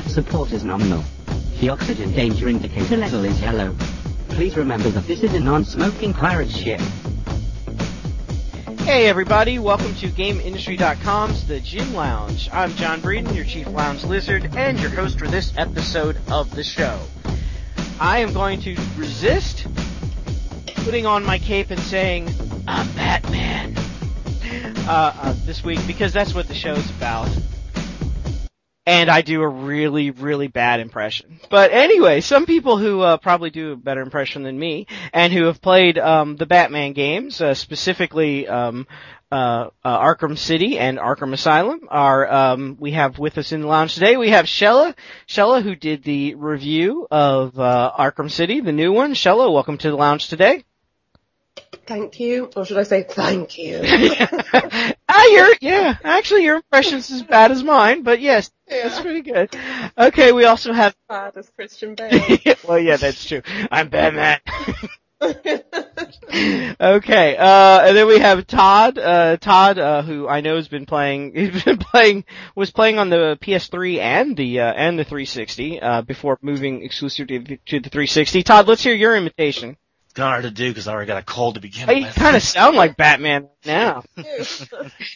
Life 0.00 0.12
support 0.12 0.52
is 0.52 0.64
nominal. 0.64 1.04
The 1.60 1.68
oxygen 1.68 2.10
danger 2.12 2.48
indicator 2.48 2.96
level 2.96 3.22
is 3.26 3.38
yellow. 3.42 3.76
Please 4.30 4.56
remember 4.56 4.88
that 4.88 5.06
this 5.06 5.22
is 5.22 5.34
a 5.34 5.40
non-smoking 5.40 6.14
pirate 6.14 6.50
ship. 6.50 6.80
Hey 8.78 9.08
everybody, 9.08 9.58
welcome 9.58 9.94
to 9.96 10.08
GameIndustry.com's 10.08 11.46
The 11.46 11.60
Gin 11.60 11.92
Lounge. 11.92 12.48
I'm 12.50 12.70
John 12.76 13.02
Breeden, 13.02 13.36
your 13.36 13.44
Chief 13.44 13.66
Lounge 13.66 14.02
Lizard, 14.04 14.48
and 14.56 14.80
your 14.80 14.88
host 14.88 15.18
for 15.18 15.28
this 15.28 15.52
episode 15.58 16.16
of 16.30 16.50
the 16.54 16.64
show. 16.64 16.98
I 18.00 18.20
am 18.20 18.32
going 18.32 18.62
to 18.62 18.74
resist 18.96 19.66
putting 20.76 21.04
on 21.04 21.26
my 21.26 21.38
cape 21.38 21.70
and 21.70 21.80
saying, 21.80 22.30
I'm 22.66 22.90
Batman, 22.92 23.76
uh, 24.88 25.12
uh, 25.14 25.34
this 25.44 25.62
week, 25.62 25.86
because 25.86 26.14
that's 26.14 26.32
what 26.32 26.48
the 26.48 26.54
show 26.54 26.72
is 26.72 26.88
about. 26.88 27.28
And 28.90 29.08
I 29.08 29.22
do 29.22 29.40
a 29.40 29.48
really, 29.48 30.10
really 30.10 30.48
bad 30.48 30.80
impression. 30.80 31.38
But 31.48 31.70
anyway, 31.70 32.20
some 32.22 32.44
people 32.44 32.76
who 32.76 33.02
uh, 33.02 33.18
probably 33.18 33.50
do 33.50 33.70
a 33.70 33.76
better 33.76 34.00
impression 34.00 34.42
than 34.42 34.58
me, 34.58 34.88
and 35.12 35.32
who 35.32 35.44
have 35.44 35.62
played 35.62 35.96
um, 35.96 36.34
the 36.34 36.44
Batman 36.44 36.92
games, 36.92 37.40
uh, 37.40 37.54
specifically 37.54 38.48
um, 38.48 38.88
uh, 39.30 39.68
uh, 39.84 39.98
Arkham 40.00 40.36
City 40.36 40.76
and 40.76 40.98
Arkham 40.98 41.32
Asylum, 41.32 41.82
are 41.88 42.28
um, 42.32 42.78
we 42.80 42.90
have 42.90 43.16
with 43.16 43.38
us 43.38 43.52
in 43.52 43.60
the 43.60 43.68
lounge 43.68 43.94
today. 43.94 44.16
We 44.16 44.30
have 44.30 44.46
Shella, 44.46 44.96
Shella, 45.28 45.62
who 45.62 45.76
did 45.76 46.02
the 46.02 46.34
review 46.34 47.06
of 47.12 47.56
uh, 47.60 47.92
Arkham 47.96 48.28
City, 48.28 48.60
the 48.60 48.72
new 48.72 48.92
one. 48.92 49.14
Shella, 49.14 49.52
welcome 49.52 49.78
to 49.78 49.90
the 49.90 49.96
lounge 49.96 50.26
today. 50.26 50.64
Thank 51.86 52.18
you, 52.18 52.50
or 52.56 52.64
should 52.64 52.78
I 52.78 52.82
say 52.82 53.04
thank 53.04 53.56
you? 53.56 53.82
ah, 55.20 55.26
you're, 55.32 55.54
yeah, 55.60 55.96
actually 56.04 56.44
your 56.44 56.56
impression's 56.56 57.10
as 57.10 57.22
bad 57.22 57.50
as 57.50 57.62
mine, 57.62 58.02
but 58.02 58.20
yes, 58.20 58.50
Yeah. 58.68 58.88
that's 58.88 59.00
pretty 59.00 59.22
good. 59.22 59.50
Okay, 59.98 60.32
we 60.32 60.44
also 60.44 60.72
have, 60.72 60.94
Bad 61.08 61.36
as 61.36 61.50
Christian 61.50 61.94
Bale. 61.94 62.38
well 62.68 62.78
yeah, 62.78 62.96
that's 62.96 63.24
true. 63.26 63.42
I'm 63.70 63.88
Batman. 63.88 64.40
okay, 66.80 67.36
uh, 67.36 67.80
and 67.86 67.96
then 67.96 68.06
we 68.06 68.18
have 68.18 68.46
Todd, 68.46 68.98
uh, 68.98 69.36
Todd, 69.36 69.78
uh, 69.78 70.02
who 70.02 70.26
I 70.26 70.40
know 70.40 70.56
has 70.56 70.68
been 70.68 70.86
playing, 70.86 71.32
he's 71.34 71.64
been 71.64 71.78
playing, 71.78 72.24
was 72.54 72.70
playing 72.70 72.98
on 72.98 73.10
the 73.10 73.36
PS3 73.40 73.98
and 73.98 74.36
the, 74.36 74.60
uh, 74.60 74.72
and 74.72 74.98
the 74.98 75.04
360, 75.04 75.80
uh, 75.80 76.02
before 76.02 76.38
moving 76.40 76.82
exclusively 76.82 77.60
to 77.66 77.80
the 77.80 77.90
360. 77.90 78.42
Todd, 78.42 78.66
let's 78.68 78.82
hear 78.82 78.94
your 78.94 79.14
imitation. 79.16 79.76
It's 80.10 80.16
kind 80.16 80.26
of 80.26 80.32
hard 80.32 80.42
to 80.42 80.50
do 80.50 80.68
because 80.68 80.88
I 80.88 80.92
already 80.92 81.06
got 81.06 81.22
a 81.22 81.24
cold 81.24 81.54
to 81.54 81.60
begin 81.60 81.86
with. 81.86 81.98
You 81.98 82.06
kind 82.06 82.34
of 82.34 82.42
sound 82.42 82.74
like 82.76 82.96
Batman 82.96 83.48
now. 83.64 84.02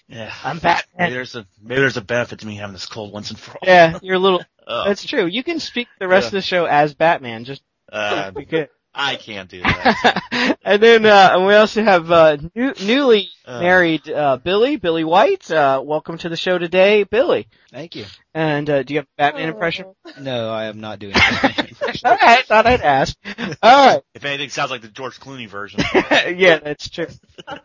yeah. 0.07 0.33
I'm 0.45 0.61
Batman. 0.61 0.85
Maybe 0.97 1.15
there's 1.15 1.35
a 1.35 1.45
maybe 1.61 1.81
there's 1.81 1.97
a 1.97 2.01
benefit 2.01 2.39
to 2.39 2.47
me 2.47 2.55
having 2.55 2.75
this 2.75 2.87
cold 2.87 3.13
once 3.13 3.31
and 3.31 3.37
for 3.39 3.51
all. 3.55 3.59
Yeah, 3.65 3.99
you're 4.03 4.15
a 4.15 4.21
little, 4.21 4.45
Uh, 4.65 4.85
that's 4.87 5.05
true. 5.05 5.27
You 5.27 5.43
can 5.43 5.59
speak 5.59 5.89
the 5.99 6.07
rest 6.07 6.27
of 6.29 6.33
the 6.35 6.43
show 6.43 6.67
as 6.67 6.95
Batman, 6.95 7.43
just 7.43 7.63
uh. 7.93 8.31
I 8.97 9.17
can't 9.17 9.51
do 9.51 9.61
that. 9.63 10.59
and 10.65 10.81
then 10.81 11.05
uh, 11.07 11.31
and 11.33 11.45
we 11.47 11.55
also 11.57 11.83
have 11.83 12.13
uh, 12.13 12.37
new, 12.55 12.73
newly 12.81 13.31
Uh. 13.45 13.59
married 13.61 14.09
uh, 14.09 14.37
Billy, 14.37 14.77
Billy 14.77 15.03
White. 15.03 15.51
Uh, 15.51 15.83
welcome 15.85 16.19
to 16.19 16.29
the 16.29 16.37
show 16.37 16.57
today, 16.59 17.03
Billy. 17.03 17.49
Thank 17.75 17.97
you. 17.97 18.05
And 18.35 18.71
uh, 18.71 18.85
do 18.85 18.95
you 18.95 18.99
have 18.99 19.07
a 19.07 19.17
Batman 19.19 19.49
impression? 19.49 19.87
No, 20.21 20.49
I 20.49 20.67
am 20.67 20.81
not 20.81 21.01
doing 21.01 21.13
that. 21.15 21.73
All 22.05 22.17
right, 22.17 22.45
thought 22.47 22.67
I'd 22.67 22.81
ask. 22.81 23.17
All 23.63 24.05
if 24.15 24.25
anything, 24.25 24.51
sounds 24.51 24.71
like 24.71 24.83
the 24.83 24.89
George 24.89 25.19
Clooney 25.19 25.49
version. 25.49 25.81
yeah, 26.37 26.59
that's 26.59 26.89
true. 26.89 27.09
All 27.49 27.59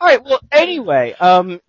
right, 0.00 0.22
well, 0.24 0.40
anyway, 0.50 1.12
um, 1.12 1.60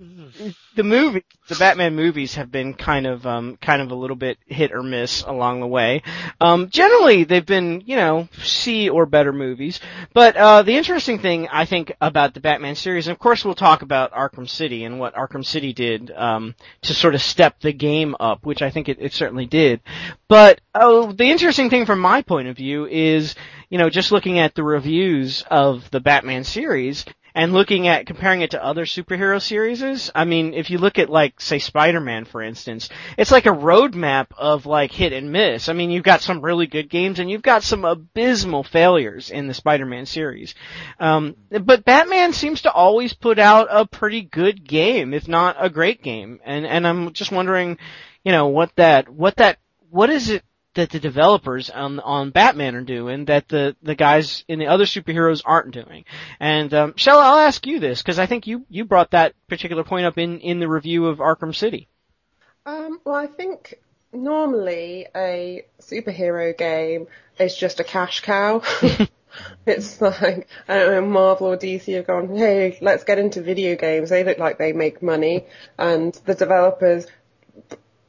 the 0.75 0.83
movie, 0.83 1.25
the 1.49 1.55
Batman 1.55 1.95
movies 1.95 2.35
have 2.35 2.49
been 2.49 2.73
kind 2.73 3.05
of, 3.05 3.25
um, 3.27 3.57
kind 3.57 3.81
of 3.81 3.91
a 3.91 3.95
little 3.95 4.15
bit 4.15 4.37
hit 4.45 4.71
or 4.71 4.83
miss 4.83 5.23
along 5.23 5.59
the 5.59 5.67
way. 5.67 6.01
Um, 6.39 6.69
generally, 6.69 7.25
they've 7.25 7.45
been, 7.45 7.83
you 7.85 7.97
know, 7.97 8.29
C 8.41 8.89
or 8.89 9.05
better 9.05 9.33
movies. 9.33 9.81
But 10.13 10.37
uh, 10.37 10.63
the 10.63 10.77
interesting 10.77 11.19
thing 11.19 11.49
I 11.49 11.65
think 11.65 11.93
about 11.99 12.33
the 12.33 12.39
Batman 12.39 12.75
series, 12.75 13.07
and 13.07 13.13
of 13.13 13.19
course, 13.19 13.43
we'll 13.43 13.53
talk 13.53 13.81
about 13.81 14.13
Arkham 14.13 14.47
City 14.47 14.85
and 14.85 14.97
what 14.97 15.15
Arkham 15.15 15.45
City 15.45 15.73
did 15.73 16.09
um, 16.11 16.55
to 16.83 16.93
sort 16.93 17.15
of 17.15 17.21
step 17.21 17.59
the 17.59 17.80
game 17.81 18.15
up, 18.19 18.45
which 18.45 18.61
I 18.61 18.69
think 18.69 18.87
it, 18.87 18.99
it 19.01 19.11
certainly 19.11 19.47
did. 19.47 19.81
But 20.27 20.61
oh, 20.75 21.11
the 21.11 21.31
interesting 21.31 21.71
thing 21.71 21.87
from 21.87 21.99
my 21.99 22.21
point 22.21 22.47
of 22.47 22.55
view 22.55 22.85
is, 22.85 23.33
you 23.69 23.79
know, 23.79 23.89
just 23.89 24.11
looking 24.11 24.37
at 24.37 24.53
the 24.53 24.63
reviews 24.63 25.43
of 25.49 25.89
the 25.89 25.99
Batman 25.99 26.43
series 26.43 27.03
and 27.33 27.53
looking 27.53 27.87
at 27.87 28.05
comparing 28.05 28.41
it 28.41 28.51
to 28.51 28.63
other 28.63 28.85
superhero 28.85 29.41
series. 29.41 30.11
I 30.13 30.25
mean, 30.25 30.53
if 30.53 30.69
you 30.69 30.77
look 30.77 30.99
at 30.99 31.09
like 31.09 31.39
say 31.39 31.59
Spider-Man 31.59 32.25
for 32.25 32.41
instance, 32.41 32.89
it's 33.17 33.31
like 33.31 33.45
a 33.45 33.49
roadmap 33.49 34.27
of 34.37 34.65
like 34.65 34.91
hit 34.91 35.13
and 35.13 35.31
miss. 35.31 35.69
I 35.69 35.73
mean, 35.73 35.91
you've 35.91 36.03
got 36.03 36.21
some 36.21 36.41
really 36.41 36.67
good 36.67 36.89
games 36.89 37.19
and 37.19 37.29
you've 37.29 37.41
got 37.41 37.63
some 37.63 37.85
abysmal 37.85 38.63
failures 38.63 39.29
in 39.29 39.47
the 39.47 39.53
Spider-Man 39.53 40.05
series. 40.05 40.55
Um, 40.99 41.35
but 41.49 41.85
Batman 41.85 42.33
seems 42.33 42.61
to 42.63 42.71
always 42.71 43.13
put 43.13 43.39
out 43.39 43.67
a 43.69 43.85
pretty 43.85 44.21
good 44.21 44.67
game, 44.67 45.13
if 45.13 45.27
not 45.27 45.55
a 45.59 45.69
great 45.69 46.01
game. 46.03 46.39
And 46.43 46.65
and 46.65 46.87
I'm 46.87 47.13
just 47.13 47.31
wondering, 47.31 47.77
you 48.23 48.31
know, 48.31 48.47
what 48.47 48.75
that 48.75 49.09
what 49.09 49.37
that 49.37 49.59
what 49.89 50.09
is 50.09 50.29
it 50.29 50.43
that 50.75 50.89
the 50.89 50.99
developers 50.99 51.69
on 51.69 51.99
on 51.99 52.31
Batman 52.31 52.75
are 52.75 52.83
doing 52.83 53.25
that 53.25 53.49
the 53.49 53.75
the 53.81 53.95
guys 53.95 54.43
in 54.47 54.59
the 54.59 54.67
other 54.67 54.85
superheroes 54.85 55.41
aren't 55.43 55.71
doing. 55.71 56.05
And 56.39 56.73
um, 56.73 56.93
Shella, 56.93 57.23
I'll 57.23 57.39
ask 57.39 57.65
you 57.65 57.79
this 57.79 58.01
because 58.01 58.19
I 58.19 58.25
think 58.25 58.47
you 58.47 58.65
you 58.69 58.85
brought 58.85 59.11
that 59.11 59.33
particular 59.47 59.83
point 59.83 60.05
up 60.05 60.17
in 60.17 60.39
in 60.39 60.59
the 60.59 60.67
review 60.67 61.07
of 61.07 61.19
Arkham 61.19 61.55
City. 61.55 61.87
Um, 62.65 62.99
well, 63.03 63.15
I 63.15 63.27
think 63.27 63.79
normally 64.13 65.07
a 65.15 65.65
superhero 65.79 66.57
game 66.57 67.07
is 67.39 67.55
just 67.55 67.79
a 67.79 67.83
cash 67.83 68.21
cow. 68.21 68.61
it's 69.65 70.01
like, 70.01 70.47
I 70.67 70.75
don't 70.75 70.91
know, 70.91 71.01
Marvel 71.01 71.47
or 71.47 71.57
DC 71.57 71.95
have 71.95 72.07
gone, 72.07 72.35
hey, 72.35 72.77
let's 72.81 73.03
get 73.03 73.19
into 73.19 73.41
video 73.41 73.75
games. 73.75 74.09
They 74.09 74.23
look 74.23 74.37
like 74.37 74.57
they 74.57 74.73
make 74.73 75.01
money. 75.01 75.45
And 75.77 76.13
the 76.25 76.35
developers 76.35 77.07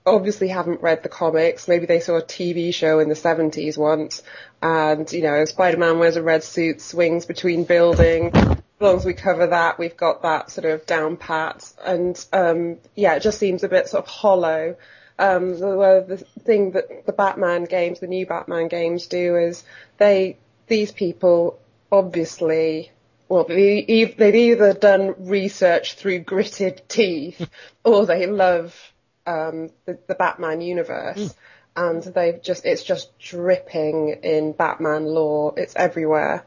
obviously 0.05 0.49
haven't 0.49 0.83
read 0.83 1.03
the 1.03 1.09
comics. 1.09 1.69
Maybe 1.69 1.87
they 1.87 2.01
saw 2.01 2.17
a 2.17 2.23
TV 2.23 2.75
show 2.75 2.99
in 2.99 3.09
the 3.09 3.15
70s 3.15 3.77
once. 3.77 4.23
And, 4.61 5.11
you 5.13 5.23
know, 5.23 5.45
Spider-Man 5.45 5.99
wears 5.99 6.17
a 6.17 6.23
red 6.23 6.43
suit, 6.43 6.81
swings 6.81 7.27
between 7.27 7.65
buildings. 7.65 8.37
As 8.37 8.59
long 8.81 8.97
as 8.97 9.05
we 9.05 9.15
cover 9.15 9.49
that, 9.49 9.79
we've 9.79 9.97
got 9.97 10.23
that 10.23 10.51
sort 10.51 10.65
of 10.65 10.87
down 10.87 11.17
pat. 11.17 11.73
And, 11.85 12.25
um, 12.33 12.79
yeah, 12.95 13.15
it 13.15 13.23
just 13.23 13.39
seems 13.39 13.63
a 13.63 13.69
bit 13.69 13.89
sort 13.89 14.05
of 14.05 14.11
hollow. 14.11 14.77
Um, 15.19 15.59
the, 15.59 16.05
the 16.09 16.17
thing 16.43 16.73
that 16.73 17.07
the 17.07 17.13
Batman 17.13 17.65
games, 17.65 18.01
the 18.01 18.07
new 18.09 18.27
Batman 18.27 18.69
games 18.69 19.07
do 19.07 19.37
is 19.37 19.63
they, 19.99 20.39
these 20.67 20.91
people 20.91 21.61
obviously 21.91 22.91
well, 23.29 23.45
they've 23.45 24.21
either 24.21 24.75
done 24.75 25.15
research 25.19 25.95
through 25.95 26.19
gritted 26.19 26.83
teeth 26.87 27.49
or 27.85 28.05
they 28.05 28.27
love 28.27 28.92
um, 29.27 29.71
the, 29.87 29.99
the 30.07 30.15
Batman 30.15 30.61
universe. 30.61 31.35
And 31.75 32.03
they've 32.03 32.43
just, 32.43 32.67
it's 32.67 32.83
just 32.83 33.19
dripping 33.19 34.21
in 34.23 34.53
Batman 34.53 35.07
lore. 35.07 35.55
It's 35.57 35.75
everywhere. 35.75 36.45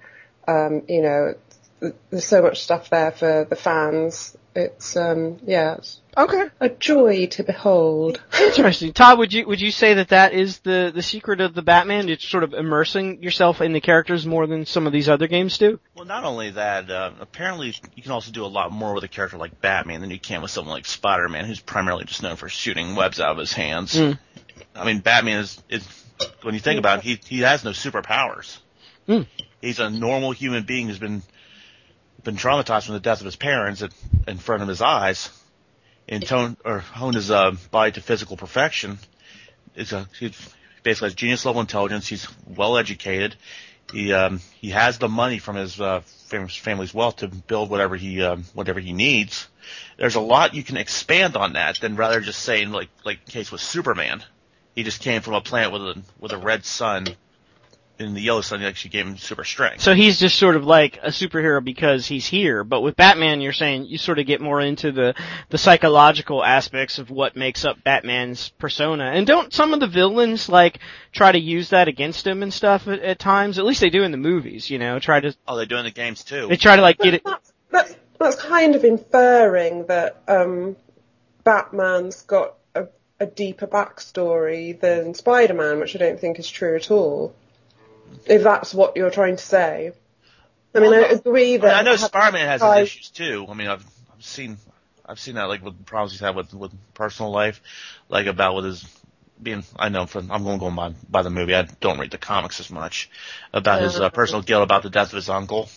Um, 0.47 0.83
you 0.87 1.01
know, 1.01 1.33
there's 2.09 2.25
so 2.25 2.41
much 2.41 2.61
stuff 2.63 2.89
there 2.89 3.11
for 3.11 3.45
the 3.49 3.55
fans. 3.55 4.37
It's, 4.55 4.95
um, 4.95 5.39
yeah, 5.45 5.75
it's 5.75 5.99
Okay, 6.17 6.45
a 6.61 6.69
joy 6.69 7.25
to 7.31 7.43
behold. 7.43 8.21
interesting. 8.41 8.93
Todd, 8.93 9.17
would 9.19 9.33
you 9.33 9.45
would 9.45 9.59
you 9.59 9.69
say 9.69 9.95
that 9.95 10.09
that 10.09 10.31
is 10.31 10.59
the 10.59 10.93
the 10.95 11.01
secret 11.01 11.41
of 11.41 11.53
the 11.53 11.61
Batman? 11.61 12.07
It's 12.07 12.25
sort 12.25 12.45
of 12.45 12.53
immersing 12.53 13.21
yourself 13.21 13.59
in 13.59 13.73
the 13.73 13.81
characters 13.81 14.25
more 14.25 14.47
than 14.47 14.65
some 14.65 14.87
of 14.87 14.93
these 14.93 15.09
other 15.09 15.27
games 15.27 15.57
do. 15.57 15.77
well, 15.93 16.05
not 16.05 16.23
only 16.23 16.51
that, 16.51 16.89
uh, 16.89 17.11
apparently 17.19 17.75
you 17.95 18.01
can 18.01 18.13
also 18.13 18.31
do 18.31 18.45
a 18.45 18.47
lot 18.47 18.71
more 18.71 18.93
with 18.93 19.03
a 19.03 19.09
character 19.09 19.37
like 19.37 19.59
Batman 19.59 19.99
than 19.99 20.09
you 20.09 20.19
can 20.19 20.41
with 20.41 20.51
someone 20.51 20.73
like 20.73 20.85
Spider-Man, 20.85 21.43
who's 21.43 21.59
primarily 21.59 22.05
just 22.05 22.23
known 22.23 22.37
for 22.37 22.47
shooting 22.47 22.95
webs 22.95 23.19
out 23.19 23.31
of 23.31 23.37
his 23.37 23.51
hands. 23.51 23.93
Mm. 23.95 24.17
I 24.73 24.85
mean, 24.85 24.99
Batman 24.99 25.39
is, 25.39 25.61
is 25.67 25.85
when 26.43 26.53
you 26.53 26.61
think 26.61 26.79
about 26.79 26.99
it, 26.99 27.03
he 27.03 27.19
he 27.27 27.41
has 27.41 27.65
no 27.65 27.71
superpowers. 27.71 28.57
Mm. 29.09 29.27
He's 29.59 29.79
a 29.79 29.89
normal 29.89 30.31
human 30.31 30.63
being 30.63 30.87
who's 30.87 30.99
been 30.99 31.23
been 32.25 32.35
traumatized 32.35 32.87
from 32.87 32.95
the 32.95 32.99
death 32.99 33.21
of 33.21 33.25
his 33.25 33.37
parents 33.37 33.81
in 34.27 34.37
front 34.37 34.61
of 34.61 34.67
his 34.67 34.81
eyes, 34.81 35.29
and 36.09 36.25
tone 36.27 36.57
or 36.65 36.79
honed 36.79 37.15
his 37.15 37.31
uh, 37.31 37.51
body 37.71 37.93
to 37.93 38.01
physical 38.01 38.35
perfection. 38.35 38.99
Is 39.75 39.93
a 39.93 40.07
he 40.19 40.33
basically 40.83 41.07
has 41.07 41.15
genius 41.15 41.45
level 41.45 41.61
intelligence. 41.61 42.07
He's 42.07 42.27
well 42.45 42.77
educated. 42.77 43.35
He 43.93 44.11
um, 44.11 44.41
he 44.59 44.71
has 44.71 44.97
the 44.97 45.07
money 45.07 45.37
from 45.37 45.55
his 45.55 45.79
uh, 45.79 46.01
family's 46.01 46.93
wealth 46.93 47.17
to 47.17 47.27
build 47.27 47.69
whatever 47.69 47.95
he 47.95 48.21
um, 48.23 48.43
whatever 48.53 48.79
he 48.79 48.93
needs. 48.93 49.47
There's 49.97 50.15
a 50.15 50.21
lot 50.21 50.55
you 50.55 50.63
can 50.63 50.77
expand 50.77 51.37
on 51.37 51.53
that 51.53 51.79
than 51.79 51.95
rather 51.95 52.19
just 52.19 52.41
saying 52.41 52.71
like 52.71 52.89
like 53.05 53.25
case 53.25 53.51
with 53.51 53.61
Superman. 53.61 54.23
He 54.73 54.83
just 54.83 55.01
came 55.01 55.21
from 55.21 55.35
a 55.35 55.41
planet 55.41 55.71
with 55.71 55.81
a 55.81 56.01
with 56.19 56.31
a 56.31 56.37
red 56.37 56.65
sun 56.65 57.07
in 57.97 58.13
the 58.13 58.21
yellow 58.21 58.41
sun, 58.41 58.59
he 58.59 58.65
actually 58.65 58.91
gave 58.91 59.05
him 59.05 59.17
super 59.17 59.43
strength. 59.43 59.81
So 59.81 59.93
he's 59.93 60.19
just 60.19 60.37
sort 60.37 60.55
of 60.55 60.65
like 60.65 60.97
a 61.01 61.09
superhero 61.09 61.63
because 61.63 62.05
he's 62.05 62.25
here. 62.25 62.63
But 62.63 62.81
with 62.81 62.95
Batman, 62.95 63.41
you're 63.41 63.53
saying 63.53 63.85
you 63.85 63.97
sort 63.97 64.19
of 64.19 64.25
get 64.25 64.41
more 64.41 64.59
into 64.59 64.91
the 64.91 65.15
the 65.49 65.57
psychological 65.57 66.43
aspects 66.43 66.99
of 66.99 67.09
what 67.09 67.35
makes 67.35 67.63
up 67.63 67.83
Batman's 67.83 68.49
persona. 68.49 69.05
And 69.05 69.25
don't 69.25 69.53
some 69.53 69.73
of 69.73 69.79
the 69.79 69.87
villains 69.87 70.49
like 70.49 70.79
try 71.11 71.31
to 71.31 71.39
use 71.39 71.69
that 71.69 71.87
against 71.87 72.27
him 72.27 72.43
and 72.43 72.53
stuff 72.53 72.87
at, 72.87 72.99
at 72.99 73.19
times? 73.19 73.57
At 73.59 73.65
least 73.65 73.81
they 73.81 73.89
do 73.89 74.03
in 74.03 74.11
the 74.11 74.17
movies. 74.17 74.69
You 74.69 74.79
know, 74.79 74.99
try 74.99 75.19
to 75.19 75.35
oh, 75.47 75.57
they 75.57 75.65
do 75.65 75.77
in 75.77 75.85
the 75.85 75.91
games 75.91 76.23
too. 76.23 76.47
they 76.47 76.57
try 76.57 76.75
to 76.75 76.81
like 76.81 76.97
get 76.97 77.13
it. 77.13 77.23
That's, 77.23 77.53
that's, 77.71 77.95
that's 78.19 78.35
kind 78.35 78.75
of 78.75 78.83
inferring 78.83 79.85
that 79.87 80.21
um, 80.27 80.75
Batman's 81.43 82.23
got 82.23 82.55
a, 82.73 82.87
a 83.19 83.25
deeper 83.25 83.67
backstory 83.67 84.77
than 84.79 85.13
Spider-Man, 85.13 85.79
which 85.79 85.95
I 85.95 85.99
don't 85.99 86.19
think 86.19 86.39
is 86.39 86.49
true 86.49 86.75
at 86.75 86.91
all. 86.91 87.33
If 88.25 88.43
that's 88.43 88.73
what 88.73 88.95
you're 88.97 89.11
trying 89.11 89.37
to 89.37 89.43
say. 89.43 89.93
I 90.75 90.79
mean, 90.79 90.93
Well, 90.93 91.05
I 91.05 91.07
agree 91.09 91.57
I, 91.59 91.65
mean, 91.65 91.71
that. 91.71 91.75
I 91.75 91.81
know 91.81 91.95
Spider-Man 91.95 92.47
has 92.47 92.63
his 92.63 92.75
issues 92.77 93.09
too. 93.09 93.45
I 93.49 93.53
mean, 93.53 93.67
I've, 93.67 93.85
I've 94.13 94.23
seen, 94.23 94.57
I've 95.05 95.19
seen 95.19 95.35
that 95.35 95.45
like 95.45 95.63
with 95.63 95.85
problems 95.85 96.11
he's 96.11 96.21
had 96.21 96.35
with 96.35 96.53
with 96.53 96.73
personal 96.93 97.31
life, 97.31 97.61
like 98.09 98.27
about 98.27 98.55
with 98.55 98.65
his 98.65 98.85
being. 99.41 99.63
I 99.77 99.89
know 99.89 100.05
from 100.05 100.31
I'm 100.31 100.43
going 100.43 100.57
to 100.57 100.59
going 100.59 100.75
by 100.75 100.93
by 101.09 101.21
the 101.23 101.29
movie. 101.29 101.55
I 101.55 101.63
don't 101.63 101.99
read 101.99 102.11
the 102.11 102.17
comics 102.17 102.59
as 102.59 102.69
much 102.71 103.09
about 103.53 103.81
his 103.81 103.99
uh, 103.99 104.09
personal 104.09 104.41
guilt 104.41 104.63
about 104.63 104.83
the 104.83 104.89
death 104.89 105.09
of 105.09 105.15
his 105.15 105.29
uncle. 105.29 105.69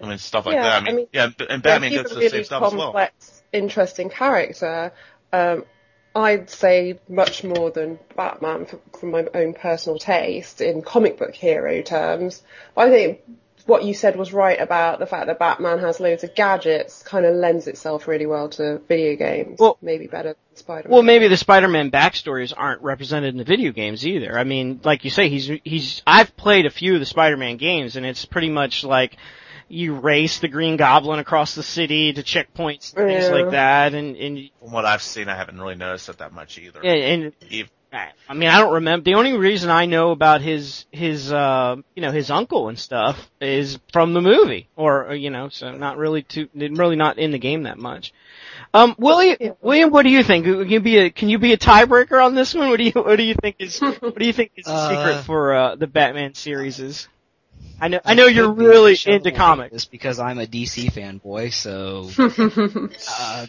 I 0.00 0.08
mean, 0.08 0.18
stuff 0.18 0.46
like 0.46 0.58
Yeah, 0.58 0.62
that. 0.62 0.82
I 0.82 0.84
I 0.86 0.92
mean, 0.92 0.94
mean, 0.94 1.06
yeah, 1.12 1.30
and 1.48 1.62
Yeah, 1.62 1.62
Batman 1.62 1.92
he's 1.92 1.92
gets 1.92 2.12
the 2.12 2.22
really 2.22 2.22
same 2.22 2.44
stuff 2.44 2.64
as 2.64 2.74
well. 2.74 3.00
complex, 3.00 3.42
interesting 3.52 4.10
character. 4.10 4.92
Um, 5.32 5.64
I'd 6.14 6.50
say 6.50 6.98
much 7.08 7.42
more 7.44 7.70
than 7.70 7.98
Batman 8.16 8.66
from 8.98 9.10
my 9.10 9.26
own 9.34 9.54
personal 9.54 9.98
taste 9.98 10.60
in 10.60 10.82
comic 10.82 11.18
book 11.18 11.34
hero 11.34 11.82
terms. 11.82 12.42
I 12.76 12.90
think 12.90 13.20
what 13.66 13.84
you 13.84 13.94
said 13.94 14.16
was 14.16 14.32
right 14.32 14.60
about 14.60 14.98
the 14.98 15.06
fact 15.06 15.26
that 15.26 15.38
Batman 15.38 15.78
has 15.78 16.00
loads 16.00 16.24
of 16.24 16.34
gadgets 16.34 17.02
kind 17.02 17.24
of 17.24 17.34
lends 17.34 17.66
itself 17.66 18.08
really 18.08 18.26
well 18.26 18.48
to 18.50 18.78
video 18.88 19.16
games. 19.16 19.58
Well- 19.58 19.78
maybe 19.80 20.06
better 20.06 20.30
than 20.30 20.56
Spider-Man. 20.56 20.92
Well, 20.92 21.02
maybe 21.02 21.28
the 21.28 21.36
Spider-Man 21.36 21.90
backstories 21.90 22.52
aren't 22.54 22.82
represented 22.82 23.32
in 23.34 23.38
the 23.38 23.44
video 23.44 23.72
games 23.72 24.06
either. 24.06 24.38
I 24.38 24.44
mean, 24.44 24.80
like 24.84 25.04
you 25.04 25.10
say, 25.10 25.28
he's 25.28 25.50
he's. 25.64 26.02
I've 26.06 26.36
played 26.36 26.66
a 26.66 26.70
few 26.70 26.94
of 26.94 27.00
the 27.00 27.06
Spider-Man 27.06 27.56
games, 27.56 27.96
and 27.96 28.04
it's 28.04 28.24
pretty 28.24 28.50
much 28.50 28.84
like 28.84 29.16
you 29.68 29.94
race 29.94 30.38
the 30.40 30.48
Green 30.48 30.76
Goblin 30.76 31.18
across 31.18 31.54
the 31.54 31.62
city 31.62 32.12
to 32.12 32.22
checkpoints 32.22 32.94
and 32.96 33.08
things 33.08 33.24
Yeah. 33.24 33.30
like 33.34 33.50
that, 33.52 33.94
and 33.94 34.16
and 34.16 34.50
From 34.60 34.72
what 34.72 34.84
I've 34.84 35.02
seen, 35.02 35.28
I 35.28 35.36
haven't 35.36 35.60
really 35.60 35.74
noticed 35.76 36.08
it 36.08 36.18
that 36.18 36.32
much 36.32 36.58
either. 36.58 36.80
and, 36.84 37.24
and 37.24 37.32
Ev- 37.50 37.70
I 38.26 38.32
mean, 38.32 38.48
I 38.48 38.58
don't 38.58 38.72
remember. 38.72 39.04
The 39.04 39.16
only 39.16 39.34
reason 39.34 39.68
I 39.68 39.84
know 39.84 40.12
about 40.12 40.40
his 40.40 40.86
his 40.92 41.30
uh 41.30 41.76
you 41.94 42.00
know 42.00 42.10
his 42.10 42.30
uncle 42.30 42.68
and 42.70 42.78
stuff 42.78 43.30
is 43.38 43.78
from 43.92 44.14
the 44.14 44.22
movie, 44.22 44.68
or 44.76 45.08
or, 45.08 45.14
you 45.14 45.28
know, 45.28 45.50
so 45.50 45.72
not 45.72 45.98
really 45.98 46.22
too 46.22 46.48
really 46.54 46.96
not 46.96 47.18
in 47.18 47.32
the 47.32 47.38
game 47.38 47.64
that 47.64 47.76
much. 47.76 48.14
Um, 48.72 48.94
William, 48.96 49.36
Yeah. 49.38 49.50
William, 49.60 49.90
what 49.90 50.04
do 50.04 50.08
you 50.08 50.22
think? 50.22 50.46
Can 50.46 50.70
you 50.70 50.80
be 50.80 50.96
a 50.96 51.10
can 51.10 51.28
you 51.28 51.38
be 51.38 51.52
a 51.52 51.58
tiebreaker 51.58 52.24
on 52.24 52.34
this 52.34 52.54
one? 52.54 52.70
What 52.70 52.78
do 52.78 52.84
you 52.84 52.92
what 52.92 53.16
do 53.16 53.24
you 53.24 53.34
think 53.34 53.56
is 53.58 53.78
what 54.00 54.18
do 54.18 54.24
you 54.24 54.32
think 54.32 54.52
is 54.56 54.64
the 54.64 54.72
Uh, 54.72 54.88
secret 54.88 55.24
for 55.26 55.54
uh, 55.54 55.76
the 55.76 55.86
Batman 55.86 56.32
series 56.32 56.80
is? 56.80 57.08
I 57.80 57.88
know 57.88 58.00
I 58.04 58.14
know 58.14 58.26
you're 58.26 58.52
really 58.52 58.96
into 59.06 59.32
comics. 59.32 59.72
this 59.72 59.84
because 59.86 60.18
I'm 60.18 60.38
a 60.38 60.46
DC 60.46 60.92
fanboy, 60.92 61.52
so 61.52 62.08
uh, 63.10 63.46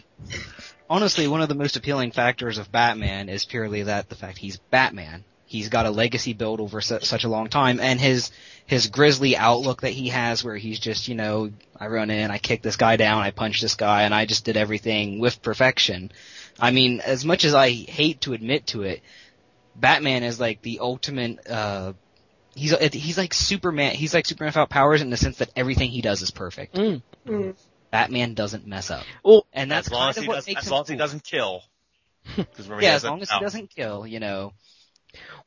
honestly, 0.90 1.28
one 1.28 1.40
of 1.40 1.48
the 1.48 1.54
most 1.54 1.76
appealing 1.76 2.10
factors 2.10 2.58
of 2.58 2.70
Batman 2.72 3.28
is 3.28 3.44
purely 3.44 3.84
that 3.84 4.08
the 4.08 4.14
fact 4.16 4.38
he's 4.38 4.56
Batman. 4.70 5.24
He's 5.46 5.68
got 5.68 5.86
a 5.86 5.90
legacy 5.90 6.32
built 6.32 6.58
over 6.58 6.80
su- 6.80 7.00
such 7.02 7.22
a 7.22 7.28
long 7.28 7.48
time, 7.48 7.78
and 7.78 8.00
his 8.00 8.32
his 8.66 8.88
grisly 8.88 9.36
outlook 9.36 9.82
that 9.82 9.92
he 9.92 10.08
has, 10.08 10.42
where 10.42 10.56
he's 10.56 10.80
just, 10.80 11.06
you 11.06 11.14
know, 11.14 11.52
I 11.78 11.86
run 11.86 12.10
in, 12.10 12.30
I 12.30 12.38
kick 12.38 12.62
this 12.62 12.76
guy 12.76 12.96
down, 12.96 13.22
I 13.22 13.30
punch 13.30 13.60
this 13.60 13.74
guy, 13.76 14.02
and 14.02 14.14
I 14.14 14.24
just 14.26 14.44
did 14.44 14.56
everything 14.56 15.20
with 15.20 15.42
perfection. 15.42 16.10
I 16.58 16.70
mean, 16.72 17.00
as 17.00 17.24
much 17.24 17.44
as 17.44 17.54
I 17.54 17.70
hate 17.70 18.22
to 18.22 18.32
admit 18.32 18.66
to 18.68 18.82
it, 18.82 19.02
Batman 19.76 20.22
is 20.24 20.40
like 20.40 20.62
the 20.62 20.80
ultimate. 20.80 21.46
uh 21.48 21.92
He's 22.54 22.76
he's 22.92 23.18
like 23.18 23.34
Superman. 23.34 23.94
He's 23.94 24.14
like 24.14 24.26
Superman 24.26 24.48
without 24.48 24.70
powers 24.70 25.02
in 25.02 25.10
the 25.10 25.16
sense 25.16 25.38
that 25.38 25.50
everything 25.56 25.90
he 25.90 26.00
does 26.02 26.22
is 26.22 26.30
perfect. 26.30 26.74
Mm. 26.74 27.02
Mm. 27.26 27.56
Batman 27.90 28.34
doesn't 28.34 28.66
mess 28.66 28.90
up. 28.90 29.04
Well, 29.22 29.46
And 29.52 29.70
that's 29.70 29.88
as 29.88 29.92
long 29.92 30.00
kind 30.02 30.10
as 30.10 30.16
of 30.18 30.22
he 30.24 30.28
what 30.28 30.34
does, 30.36 30.46
makes 30.46 30.60
as 30.62 30.66
him 30.66 30.72
long 30.72 30.82
as 30.82 30.88
he 30.88 30.94
cool. 30.94 30.98
doesn't 30.98 31.24
kill. 31.24 31.62
Yeah, 32.80 32.94
as 32.94 33.04
long 33.04 33.20
as 33.22 33.30
he 33.30 33.38
doesn't 33.40 33.70
kill, 33.70 34.06
you 34.06 34.18
know. 34.18 34.52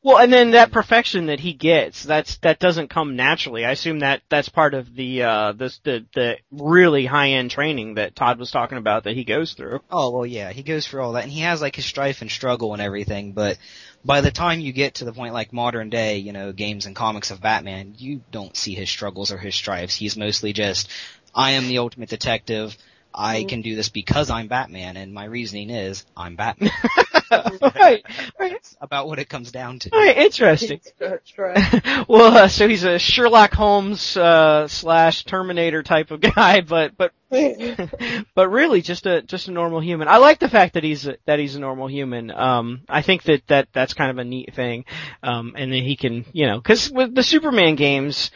Well, 0.07 0.19
and 0.19 0.31
then 0.31 0.51
that 0.51 0.71
perfection 0.71 1.25
that 1.25 1.41
he 1.41 1.51
gets, 1.51 2.03
that's 2.03 2.37
that 2.37 2.59
doesn't 2.59 2.89
come 2.89 3.17
naturally. 3.17 3.65
I 3.65 3.71
assume 3.71 3.99
that 3.99 4.21
that's 4.29 4.47
part 4.47 4.73
of 4.73 4.95
the 4.95 5.23
uh 5.23 5.51
this 5.51 5.79
the 5.79 6.05
the 6.15 6.37
really 6.49 7.05
high 7.05 7.31
end 7.31 7.51
training 7.51 7.95
that 7.95 8.15
Todd 8.15 8.39
was 8.39 8.49
talking 8.49 8.77
about 8.77 9.03
that 9.03 9.17
he 9.17 9.25
goes 9.25 9.51
through. 9.51 9.81
Oh 9.91 10.11
well, 10.11 10.25
yeah, 10.25 10.53
he 10.53 10.63
goes 10.63 10.87
through 10.87 11.01
all 11.01 11.11
that, 11.11 11.23
and 11.23 11.31
he 11.33 11.41
has 11.41 11.61
like 11.61 11.75
his 11.75 11.83
strife 11.83 12.21
and 12.21 12.31
struggle 12.31 12.71
and 12.71 12.81
everything. 12.81 13.33
But 13.33 13.57
by 14.05 14.21
the 14.21 14.31
time 14.31 14.61
you 14.61 14.71
get 14.71 14.95
to 14.95 15.03
the 15.03 15.11
point 15.11 15.33
like 15.33 15.51
modern 15.51 15.89
day, 15.89 16.19
you 16.19 16.31
know, 16.31 16.53
games 16.53 16.85
and 16.85 16.95
comics 16.95 17.29
of 17.29 17.41
Batman, 17.41 17.95
you 17.97 18.21
don't 18.31 18.55
see 18.55 18.75
his 18.75 18.89
struggles 18.89 19.33
or 19.33 19.37
his 19.37 19.55
strifes. 19.55 19.93
He's 19.93 20.15
mostly 20.15 20.53
just, 20.53 20.89
I 21.35 21.51
am 21.51 21.67
the 21.67 21.79
ultimate 21.79 22.07
detective. 22.07 22.77
I 23.17 23.43
can 23.43 23.61
do 23.61 23.75
this 23.75 23.89
because 23.89 24.29
I'm 24.29 24.47
Batman, 24.47 24.95
and 24.97 25.13
my 25.13 25.25
reasoning 25.25 25.69
is 25.69 26.05
I'm 26.15 26.35
Batman. 26.35 26.71
right, 27.31 28.03
right, 28.39 28.51
That's 28.51 28.77
about 28.79 29.07
what 29.07 29.19
it 29.19 29.27
comes 29.27 29.51
down 29.51 29.79
to. 29.79 29.89
right, 29.91 30.17
interesting. 30.17 30.79
Well, 32.07 32.37
uh, 32.37 32.47
so 32.47 32.67
he's 32.67 32.83
a 32.83 32.99
Sherlock 32.99 33.53
Holmes 33.53 34.15
uh 34.15 34.67
slash 34.67 35.25
Terminator 35.25 35.83
type 35.83 36.11
of 36.11 36.21
guy, 36.21 36.61
but 36.61 36.95
but 36.97 37.11
but 37.29 38.49
really 38.49 38.81
just 38.81 39.05
a 39.05 39.21
just 39.21 39.47
a 39.47 39.51
normal 39.51 39.79
human. 39.81 40.07
I 40.07 40.17
like 40.17 40.39
the 40.39 40.49
fact 40.49 40.75
that 40.75 40.83
he's 40.83 41.07
a, 41.07 41.17
that 41.25 41.39
he's 41.39 41.55
a 41.55 41.59
normal 41.59 41.87
human. 41.87 42.31
Um, 42.31 42.81
I 42.87 43.01
think 43.01 43.23
that 43.23 43.45
that 43.47 43.67
that's 43.73 43.93
kind 43.93 44.11
of 44.11 44.17
a 44.17 44.23
neat 44.23 44.53
thing. 44.53 44.85
Um, 45.23 45.53
and 45.57 45.71
that 45.71 45.83
he 45.83 45.95
can, 45.95 46.25
you 46.31 46.47
know, 46.47 46.57
because 46.59 46.89
with 46.89 47.13
the 47.13 47.23
Superman 47.23 47.75
games, 47.75 48.31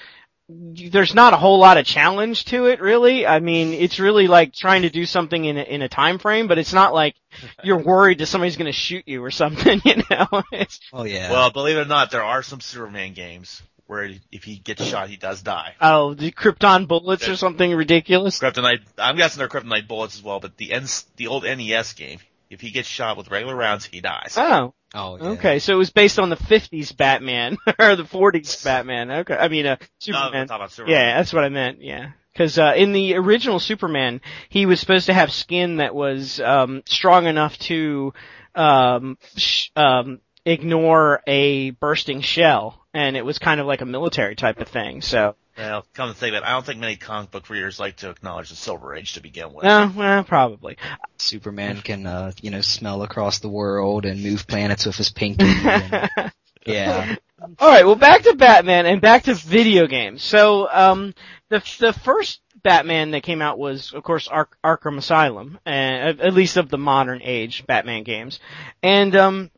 there's 0.91 1.13
not 1.13 1.33
a 1.33 1.37
whole 1.37 1.59
lot 1.59 1.77
of 1.77 1.85
challenge 1.85 2.45
to 2.45 2.67
it, 2.67 2.81
really. 2.81 3.25
I 3.25 3.39
mean, 3.39 3.73
it's 3.73 3.99
really 3.99 4.27
like 4.27 4.53
trying 4.53 4.83
to 4.83 4.89
do 4.89 5.05
something 5.05 5.43
in 5.43 5.57
a, 5.57 5.61
in 5.61 5.81
a 5.81 5.89
time 5.89 6.19
frame, 6.19 6.47
but 6.47 6.57
it's 6.57 6.73
not 6.73 6.93
like 6.93 7.15
you're 7.63 7.81
worried 7.81 8.19
that 8.19 8.27
somebody's 8.27 8.57
going 8.57 8.71
to 8.71 8.77
shoot 8.77 9.03
you 9.07 9.23
or 9.23 9.31
something, 9.31 9.81
you 9.85 10.03
know. 10.09 10.43
It's, 10.51 10.79
Oh 10.93 11.03
yeah. 11.03 11.31
Well, 11.31 11.51
believe 11.51 11.77
it 11.77 11.81
or 11.81 11.85
not, 11.85 12.11
there 12.11 12.23
are 12.23 12.43
some 12.43 12.61
Superman 12.61 13.13
games 13.13 13.61
where 13.87 14.09
if 14.31 14.43
he 14.45 14.57
gets 14.57 14.85
shot, 14.85 15.09
he 15.09 15.17
does 15.17 15.41
die. 15.41 15.75
oh, 15.81 16.13
the 16.13 16.31
Krypton 16.31 16.87
bullets 16.87 17.27
or 17.27 17.35
something 17.35 17.73
ridiculous. 17.73 18.39
Kryptonite, 18.39 18.79
I'm 18.97 19.17
guessing 19.17 19.39
they're 19.39 19.49
Kryptonite 19.49 19.87
bullets 19.87 20.15
as 20.15 20.23
well, 20.23 20.39
but 20.39 20.55
the 20.55 20.71
N, 20.71 20.85
the 21.17 21.27
old 21.27 21.43
NES 21.43 21.93
game, 21.93 22.19
if 22.49 22.61
he 22.61 22.71
gets 22.71 22.87
shot 22.87 23.17
with 23.17 23.29
regular 23.29 23.55
rounds, 23.55 23.85
he 23.85 23.99
dies. 23.99 24.35
Oh, 24.37 24.73
oh 24.93 25.17
yeah. 25.17 25.29
okay. 25.29 25.59
So 25.59 25.73
it 25.73 25.77
was 25.77 25.91
based 25.91 26.19
on 26.19 26.29
the 26.29 26.35
50s 26.35 26.95
Batman 26.95 27.57
or 27.79 27.95
the 27.95 28.03
40s 28.03 28.63
Batman. 28.63 29.11
Okay. 29.11 29.35
I 29.35 29.47
mean, 29.47 29.65
uh, 29.65 29.77
Superman. 29.99 30.45
about 30.45 30.71
Superman. 30.71 30.95
Yeah, 30.95 31.17
that's 31.17 31.33
what 31.33 31.43
I 31.43 31.49
meant. 31.49 31.81
Yeah. 31.81 32.11
Cause, 32.35 32.57
uh, 32.57 32.73
in 32.77 32.93
the 32.93 33.15
original 33.15 33.59
Superman, 33.59 34.21
he 34.47 34.65
was 34.65 34.79
supposed 34.79 35.07
to 35.07 35.13
have 35.13 35.33
skin 35.33 35.77
that 35.77 35.93
was, 35.93 36.39
um, 36.39 36.81
strong 36.85 37.25
enough 37.25 37.57
to, 37.59 38.13
um, 38.55 39.17
sh- 39.35 39.69
um, 39.75 40.21
ignore 40.45 41.21
a 41.27 41.71
bursting 41.71 42.21
shell. 42.21 42.85
And 42.93 43.17
it 43.17 43.25
was 43.25 43.37
kind 43.37 43.59
of 43.59 43.67
like 43.67 43.81
a 43.81 43.85
military 43.85 44.35
type 44.35 44.59
of 44.59 44.69
thing. 44.69 45.01
So, 45.01 45.35
Well, 45.57 45.85
come 45.93 46.09
to 46.09 46.15
think 46.15 46.33
of 46.35 46.43
it, 46.43 46.47
I 46.47 46.51
don't 46.53 46.65
think 46.65 46.79
many 46.79 46.95
comic 46.95 47.31
book 47.31 47.49
readers 47.49 47.79
like 47.79 47.97
to 47.97 48.09
acknowledge 48.09 48.49
the 48.49 48.55
Silver 48.55 48.95
Age 48.95 49.13
to 49.13 49.21
begin 49.21 49.53
with. 49.53 49.63
no, 49.63 49.91
well, 49.95 50.23
probably. 50.23 50.77
Superman 51.17 51.77
can, 51.81 52.05
uh, 52.05 52.31
you 52.41 52.51
know, 52.51 52.61
smell 52.61 53.03
across 53.03 53.39
the 53.39 53.49
world 53.49 54.05
and 54.05 54.23
move 54.23 54.47
planets 54.47 54.85
with 54.85 54.95
his 54.95 55.11
pinky. 55.11 55.45
and- 55.45 56.09
yeah. 56.65 57.15
All 57.59 57.67
right, 57.69 57.85
well, 57.85 57.95
back 57.95 58.21
to 58.23 58.35
Batman 58.35 58.85
and 58.85 59.01
back 59.01 59.23
to 59.23 59.33
video 59.33 59.87
games. 59.87 60.21
So, 60.23 60.69
um, 60.71 61.13
the 61.49 61.59
the 61.79 61.91
first 61.91 62.39
Batman 62.63 63.11
that 63.11 63.23
came 63.23 63.41
out 63.41 63.57
was, 63.57 63.93
of 63.93 64.03
course, 64.03 64.27
Ar- 64.27 64.47
Arkham 64.63 64.97
Asylum, 64.99 65.57
uh, 65.65 65.69
at 65.69 66.33
least 66.35 66.57
of 66.57 66.69
the 66.69 66.77
modern 66.77 67.19
age 67.23 67.65
Batman 67.65 68.03
games, 68.03 68.39
and 68.83 69.15
um, 69.15 69.51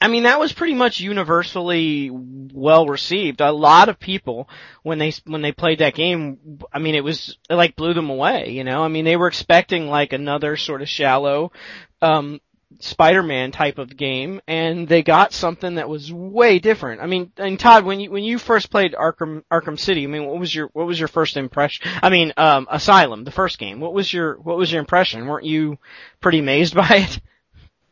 I 0.00 0.08
mean 0.08 0.22
that 0.22 0.40
was 0.40 0.52
pretty 0.52 0.74
much 0.74 1.00
universally 1.00 2.10
well 2.10 2.86
received. 2.86 3.40
A 3.40 3.52
lot 3.52 3.88
of 3.88 4.00
people 4.00 4.48
when 4.82 4.98
they 4.98 5.12
when 5.26 5.42
they 5.42 5.52
played 5.52 5.80
that 5.80 5.94
game, 5.94 6.60
I 6.72 6.78
mean 6.78 6.94
it 6.94 7.04
was 7.04 7.38
it 7.48 7.54
like 7.54 7.76
blew 7.76 7.92
them 7.92 8.10
away. 8.10 8.50
You 8.50 8.64
know, 8.64 8.82
I 8.82 8.88
mean 8.88 9.04
they 9.04 9.16
were 9.16 9.28
expecting 9.28 9.88
like 9.88 10.12
another 10.12 10.56
sort 10.56 10.82
of 10.82 10.88
shallow. 10.88 11.52
Um, 12.00 12.40
Spider-Man 12.78 13.50
type 13.50 13.78
of 13.78 13.96
game, 13.96 14.40
and 14.46 14.88
they 14.88 15.02
got 15.02 15.32
something 15.32 15.74
that 15.74 15.88
was 15.88 16.12
way 16.12 16.60
different. 16.60 17.02
I 17.02 17.06
mean, 17.06 17.32
and 17.36 17.58
Todd, 17.58 17.84
when 17.84 18.00
you 18.00 18.10
when 18.10 18.22
you 18.22 18.38
first 18.38 18.70
played 18.70 18.94
Arkham 18.94 19.42
Arkham 19.50 19.78
City, 19.78 20.04
I 20.04 20.06
mean, 20.06 20.26
what 20.26 20.38
was 20.38 20.54
your 20.54 20.68
what 20.72 20.86
was 20.86 20.98
your 20.98 21.08
first 21.08 21.36
impression? 21.36 21.90
I 22.00 22.10
mean, 22.10 22.32
um, 22.36 22.68
Asylum, 22.70 23.24
the 23.24 23.32
first 23.32 23.58
game. 23.58 23.80
What 23.80 23.92
was 23.92 24.12
your 24.12 24.36
what 24.36 24.56
was 24.56 24.70
your 24.70 24.80
impression? 24.80 25.26
Weren't 25.26 25.44
you 25.44 25.78
pretty 26.20 26.38
amazed 26.38 26.74
by 26.76 26.88
it? 26.90 27.20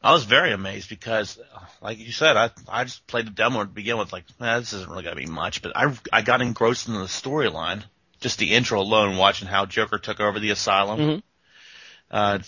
I 0.02 0.12
was 0.12 0.24
very 0.24 0.52
amazed 0.52 0.88
because, 0.88 1.38
like 1.80 1.98
you 1.98 2.12
said, 2.12 2.36
I 2.36 2.50
I 2.68 2.84
just 2.84 3.06
played 3.06 3.26
the 3.26 3.30
demo 3.30 3.60
to 3.60 3.66
begin 3.66 3.98
with, 3.98 4.12
like, 4.12 4.24
eh, 4.40 4.58
this 4.60 4.72
isn't 4.72 4.88
really 4.88 5.02
gonna 5.02 5.16
be 5.16 5.26
much, 5.26 5.60
but 5.60 5.76
I 5.76 5.92
I 6.12 6.22
got 6.22 6.40
engrossed 6.40 6.88
in 6.88 6.94
the 6.94 7.00
storyline, 7.04 7.82
just 8.20 8.38
the 8.38 8.54
intro 8.54 8.80
alone, 8.80 9.16
watching 9.16 9.48
how 9.48 9.66
Joker 9.66 9.98
took 9.98 10.20
over 10.20 10.38
the 10.38 10.50
asylum. 10.50 10.98
Mhm. 10.98 11.22
Uh, 12.10 12.38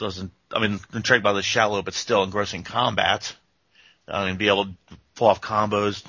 wasn't 0.00 0.32
I 0.52 0.58
mean 0.58 0.80
intrigued 0.92 1.22
by 1.22 1.32
the 1.32 1.42
shallow 1.42 1.82
but 1.82 1.94
still 1.94 2.24
engrossing 2.24 2.64
combat. 2.64 3.34
I 4.08 4.26
mean, 4.26 4.36
be 4.36 4.48
able 4.48 4.66
to 4.66 4.72
pull 5.14 5.28
off 5.28 5.40
combos 5.40 6.04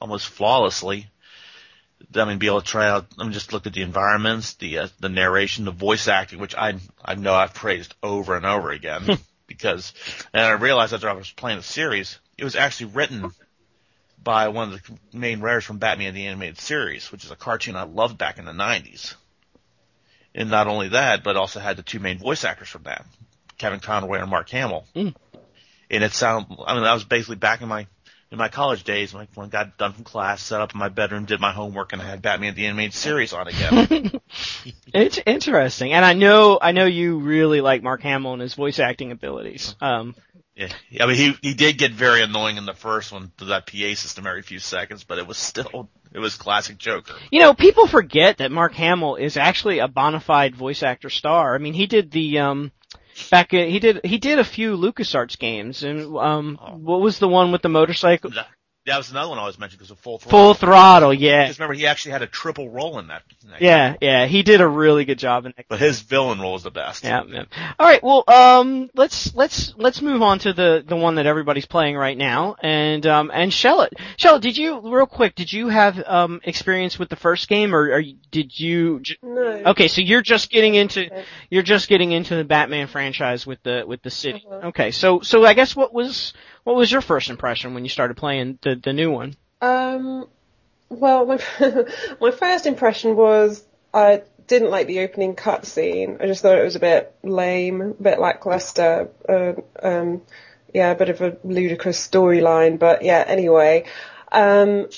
almost 0.00 0.28
flawlessly. 0.28 1.08
I 2.14 2.24
mean, 2.24 2.38
be 2.38 2.46
able 2.46 2.62
to 2.62 2.66
try 2.66 2.88
out. 2.88 3.06
I 3.18 3.24
mean, 3.24 3.32
just 3.32 3.52
look 3.52 3.66
at 3.66 3.74
the 3.74 3.82
environments, 3.82 4.54
the 4.54 4.78
uh, 4.78 4.88
the 5.00 5.10
narration, 5.10 5.66
the 5.66 5.70
voice 5.70 6.08
acting, 6.08 6.38
which 6.38 6.54
I 6.54 6.78
I 7.04 7.14
know 7.14 7.34
I've 7.34 7.52
praised 7.52 7.94
over 8.02 8.36
and 8.36 8.46
over 8.46 8.70
again 8.70 9.18
because, 9.48 9.92
and 10.32 10.46
I 10.46 10.52
realized 10.52 10.94
after 10.94 11.08
I 11.08 11.14
was 11.14 11.32
playing 11.32 11.58
the 11.58 11.64
series, 11.64 12.20
it 12.36 12.44
was 12.44 12.54
actually 12.54 12.92
written 12.92 13.32
by 14.22 14.48
one 14.48 14.72
of 14.72 14.82
the 14.82 15.18
main 15.18 15.40
writers 15.40 15.64
from 15.64 15.78
Batman 15.78 16.14
the 16.14 16.26
Animated 16.26 16.60
Series, 16.60 17.10
which 17.10 17.24
is 17.24 17.32
a 17.32 17.36
cartoon 17.36 17.74
I 17.74 17.82
loved 17.82 18.16
back 18.16 18.38
in 18.38 18.44
the 18.44 18.52
'90s. 18.52 19.16
And 20.34 20.50
not 20.50 20.68
only 20.68 20.90
that, 20.90 21.24
but 21.24 21.36
also 21.36 21.58
had 21.58 21.76
the 21.76 21.82
two 21.82 21.98
main 21.98 22.18
voice 22.18 22.44
actors 22.44 22.68
from 22.68 22.84
that, 22.84 23.04
Kevin 23.56 23.80
Conroy 23.80 24.20
and 24.20 24.30
Mark 24.30 24.48
Hamill. 24.50 24.86
Mm. 24.94 25.14
And 25.90 26.04
it 26.04 26.12
sounded, 26.12 26.56
I 26.64 26.74
mean, 26.74 26.84
I 26.84 26.94
was 26.94 27.04
basically 27.04 27.36
back 27.36 27.62
in 27.62 27.68
my 27.68 27.86
in 28.30 28.38
my 28.38 28.48
college 28.48 28.84
days, 28.84 29.14
like 29.14 29.28
when 29.34 29.46
I 29.46 29.50
got 29.50 29.78
done 29.78 29.92
from 29.92 30.04
class, 30.04 30.42
set 30.42 30.60
up 30.60 30.74
in 30.74 30.78
my 30.78 30.88
bedroom, 30.90 31.24
did 31.24 31.40
my 31.40 31.52
homework, 31.52 31.92
and 31.92 32.02
I 32.02 32.06
had 32.06 32.20
Batman 32.20 32.54
the 32.54 32.66
Animated 32.66 32.94
Series 32.94 33.32
on 33.32 33.48
again. 33.48 34.20
It's 34.92 35.18
interesting, 35.24 35.92
and 35.92 36.04
I 36.04 36.14
know 36.14 36.58
I 36.60 36.72
know 36.72 36.86
you 36.86 37.18
really 37.18 37.60
like 37.60 37.82
Mark 37.82 38.02
Hamill 38.02 38.32
and 38.32 38.42
his 38.42 38.54
voice 38.54 38.78
acting 38.78 39.12
abilities. 39.12 39.74
Um, 39.80 40.14
yeah, 40.54 40.72
I 41.00 41.06
mean, 41.06 41.16
he 41.16 41.36
he 41.40 41.54
did 41.54 41.78
get 41.78 41.92
very 41.92 42.22
annoying 42.22 42.56
in 42.56 42.66
the 42.66 42.74
first 42.74 43.12
one 43.12 43.30
to 43.38 43.46
that 43.46 43.66
PA 43.66 43.94
system 43.94 44.26
every 44.26 44.42
few 44.42 44.58
seconds, 44.58 45.04
but 45.04 45.18
it 45.18 45.26
was 45.26 45.38
still 45.38 45.88
it 46.12 46.18
was 46.18 46.36
classic 46.36 46.78
Joker. 46.78 47.14
you 47.30 47.40
know, 47.40 47.54
people 47.54 47.86
forget 47.86 48.38
that 48.38 48.50
Mark 48.50 48.72
Hamill 48.74 49.16
is 49.16 49.36
actually 49.36 49.78
a 49.78 49.88
bona 49.88 50.20
fide 50.20 50.56
voice 50.56 50.82
actor 50.82 51.10
star. 51.10 51.54
I 51.54 51.58
mean, 51.58 51.74
he 51.74 51.86
did 51.86 52.10
the 52.10 52.40
um 52.40 52.72
back 53.30 53.54
in, 53.54 53.70
he 53.70 53.78
did 53.78 54.00
he 54.04 54.18
did 54.18 54.38
a 54.38 54.44
few 54.44 54.76
LucasArts 54.76 55.38
games, 55.38 55.82
and 55.82 56.16
um 56.16 56.58
Oh. 56.60 56.76
what 56.76 57.00
was 57.00 57.18
the 57.18 57.28
one 57.28 57.52
with 57.52 57.62
the 57.62 57.68
motorcycle? 57.68 58.30
That 58.88 58.96
was 58.98 59.10
another 59.10 59.28
one 59.30 59.38
I 59.38 59.42
always 59.42 59.58
mentioned 59.58 59.78
because 59.78 59.90
of 59.90 59.98
Full 60.00 60.18
Throttle. 60.18 60.38
Full 60.38 60.54
Throttle, 60.54 61.14
yeah, 61.14 61.44
Because 61.44 61.58
remember, 61.58 61.74
he 61.74 61.86
actually 61.86 62.12
had 62.12 62.22
a 62.22 62.26
triple 62.26 62.68
role 62.70 62.98
in 62.98 63.08
that. 63.08 63.22
in 63.44 63.50
that 63.50 63.62
yeah, 63.62 63.96
yeah. 64.00 64.26
He 64.26 64.42
did 64.42 64.60
a 64.60 64.66
really 64.68 65.04
good 65.04 65.18
job 65.18 65.46
in 65.46 65.52
that. 65.56 65.66
But 65.68 65.78
his 65.78 66.00
villain 66.00 66.40
role 66.40 66.56
is 66.56 66.62
the 66.62 66.70
best. 66.70 67.04
Yeah, 67.04 67.22
yeah. 67.28 67.44
All 67.78 67.86
right. 67.86 68.02
Well, 68.02 68.24
um, 68.28 68.90
let's 68.94 69.34
let's 69.34 69.74
let's 69.76 70.02
move 70.02 70.22
on 70.22 70.38
to 70.40 70.52
the 70.52 70.84
the 70.86 70.96
one 70.96 71.14
that 71.16 71.26
everybody's 71.26 71.66
playing 71.66 71.96
right 71.96 72.16
now, 72.16 72.56
and 72.62 73.06
um 73.06 73.30
and 73.32 73.52
Shellot. 73.52 73.90
Shellot, 74.18 74.40
did 74.40 74.56
you 74.58 74.80
real 74.92 75.06
quick? 75.06 75.34
Did 75.34 75.52
you 75.52 75.68
have 75.68 76.02
um 76.06 76.40
experience 76.44 76.98
with 76.98 77.08
the 77.08 77.16
first 77.16 77.48
game, 77.48 77.74
or, 77.74 77.92
or 77.92 78.02
did 78.30 78.58
you? 78.58 79.00
j- 79.00 79.16
No. 79.22 79.62
Okay, 79.66 79.88
so 79.88 80.00
you're 80.00 80.22
just 80.22 80.50
getting 80.50 80.74
into 80.74 81.08
you're 81.50 81.62
just 81.62 81.88
getting 81.88 82.12
into 82.12 82.34
the 82.36 82.44
Batman 82.44 82.86
franchise 82.86 83.46
with 83.46 83.62
the 83.62 83.84
with 83.86 84.02
the 84.02 84.10
city. 84.10 84.44
Uh-huh. 84.50 84.68
Okay, 84.68 84.90
so 84.90 85.20
so 85.20 85.44
I 85.44 85.54
guess 85.54 85.76
what 85.76 85.92
was 85.92 86.32
what 86.68 86.76
was 86.76 86.92
your 86.92 87.00
first 87.00 87.30
impression 87.30 87.72
when 87.72 87.82
you 87.82 87.88
started 87.88 88.18
playing 88.18 88.58
the 88.60 88.74
the 88.74 88.92
new 88.92 89.10
one? 89.10 89.34
Um, 89.62 90.28
well, 90.90 91.24
my 91.24 91.42
my 92.20 92.30
first 92.30 92.66
impression 92.66 93.16
was 93.16 93.64
I 93.94 94.20
didn't 94.46 94.68
like 94.68 94.86
the 94.86 95.00
opening 95.00 95.34
cutscene. 95.34 96.22
I 96.22 96.26
just 96.26 96.42
thought 96.42 96.58
it 96.58 96.64
was 96.64 96.76
a 96.76 96.80
bit 96.80 97.14
lame, 97.22 97.80
a 97.80 97.94
bit 97.94 98.20
lackluster. 98.20 99.08
Uh, 99.26 99.54
um, 99.82 100.20
yeah, 100.74 100.90
a 100.90 100.94
bit 100.94 101.08
of 101.08 101.22
a 101.22 101.38
ludicrous 101.42 102.06
storyline. 102.06 102.78
But 102.78 103.00
yeah, 103.00 103.24
anyway. 103.26 103.86
Um, 104.30 104.90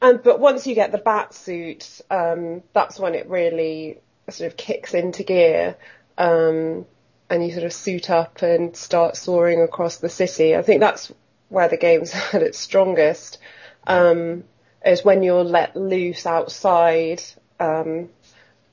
and 0.00 0.22
but 0.22 0.40
once 0.40 0.66
you 0.66 0.74
get 0.74 0.90
the 0.90 0.96
bat 0.96 1.34
suit, 1.34 2.00
um, 2.10 2.62
that's 2.72 2.98
when 2.98 3.14
it 3.14 3.28
really 3.28 3.98
sort 4.30 4.50
of 4.50 4.56
kicks 4.56 4.94
into 4.94 5.22
gear. 5.22 5.76
Um, 6.16 6.86
and 7.30 7.44
you 7.44 7.52
sort 7.52 7.64
of 7.64 7.72
suit 7.72 8.10
up 8.10 8.42
and 8.42 8.76
start 8.76 9.16
soaring 9.16 9.62
across 9.62 9.98
the 9.98 10.08
city. 10.08 10.56
I 10.56 10.62
think 10.62 10.80
that's 10.80 11.12
where 11.48 11.68
the 11.68 11.76
game's 11.76 12.12
at 12.32 12.42
its 12.42 12.58
strongest 12.58 13.38
um, 13.86 14.44
is 14.84 15.04
when 15.04 15.22
you're 15.22 15.44
let 15.44 15.76
loose 15.76 16.26
outside 16.26 17.22
um, 17.58 18.08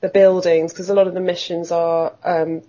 the 0.00 0.08
buildings 0.08 0.72
because 0.72 0.90
a 0.90 0.94
lot 0.94 1.06
of 1.06 1.14
the 1.14 1.20
missions 1.20 1.70
are 1.70 2.12
um, 2.24 2.62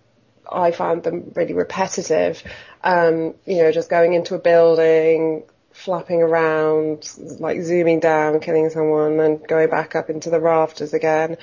I 0.52 0.72
found 0.72 1.04
them 1.04 1.32
really 1.36 1.54
repetitive. 1.54 2.44
Um, 2.84 3.36
you 3.46 3.58
know, 3.58 3.72
just 3.72 3.90
going 3.90 4.14
into 4.14 4.36
a 4.36 4.40
building, 4.40 5.44
flapping 5.72 6.22
around, 6.22 7.10
like 7.40 7.62
zooming 7.62 8.00
down, 8.00 8.40
killing 8.40 8.70
someone, 8.70 9.20
and 9.20 9.48
going 9.48 9.70
back 9.70 9.96
up 9.96 10.10
into 10.10 10.30
the 10.30 10.40
rafters 10.40 10.94
again. 10.94 11.38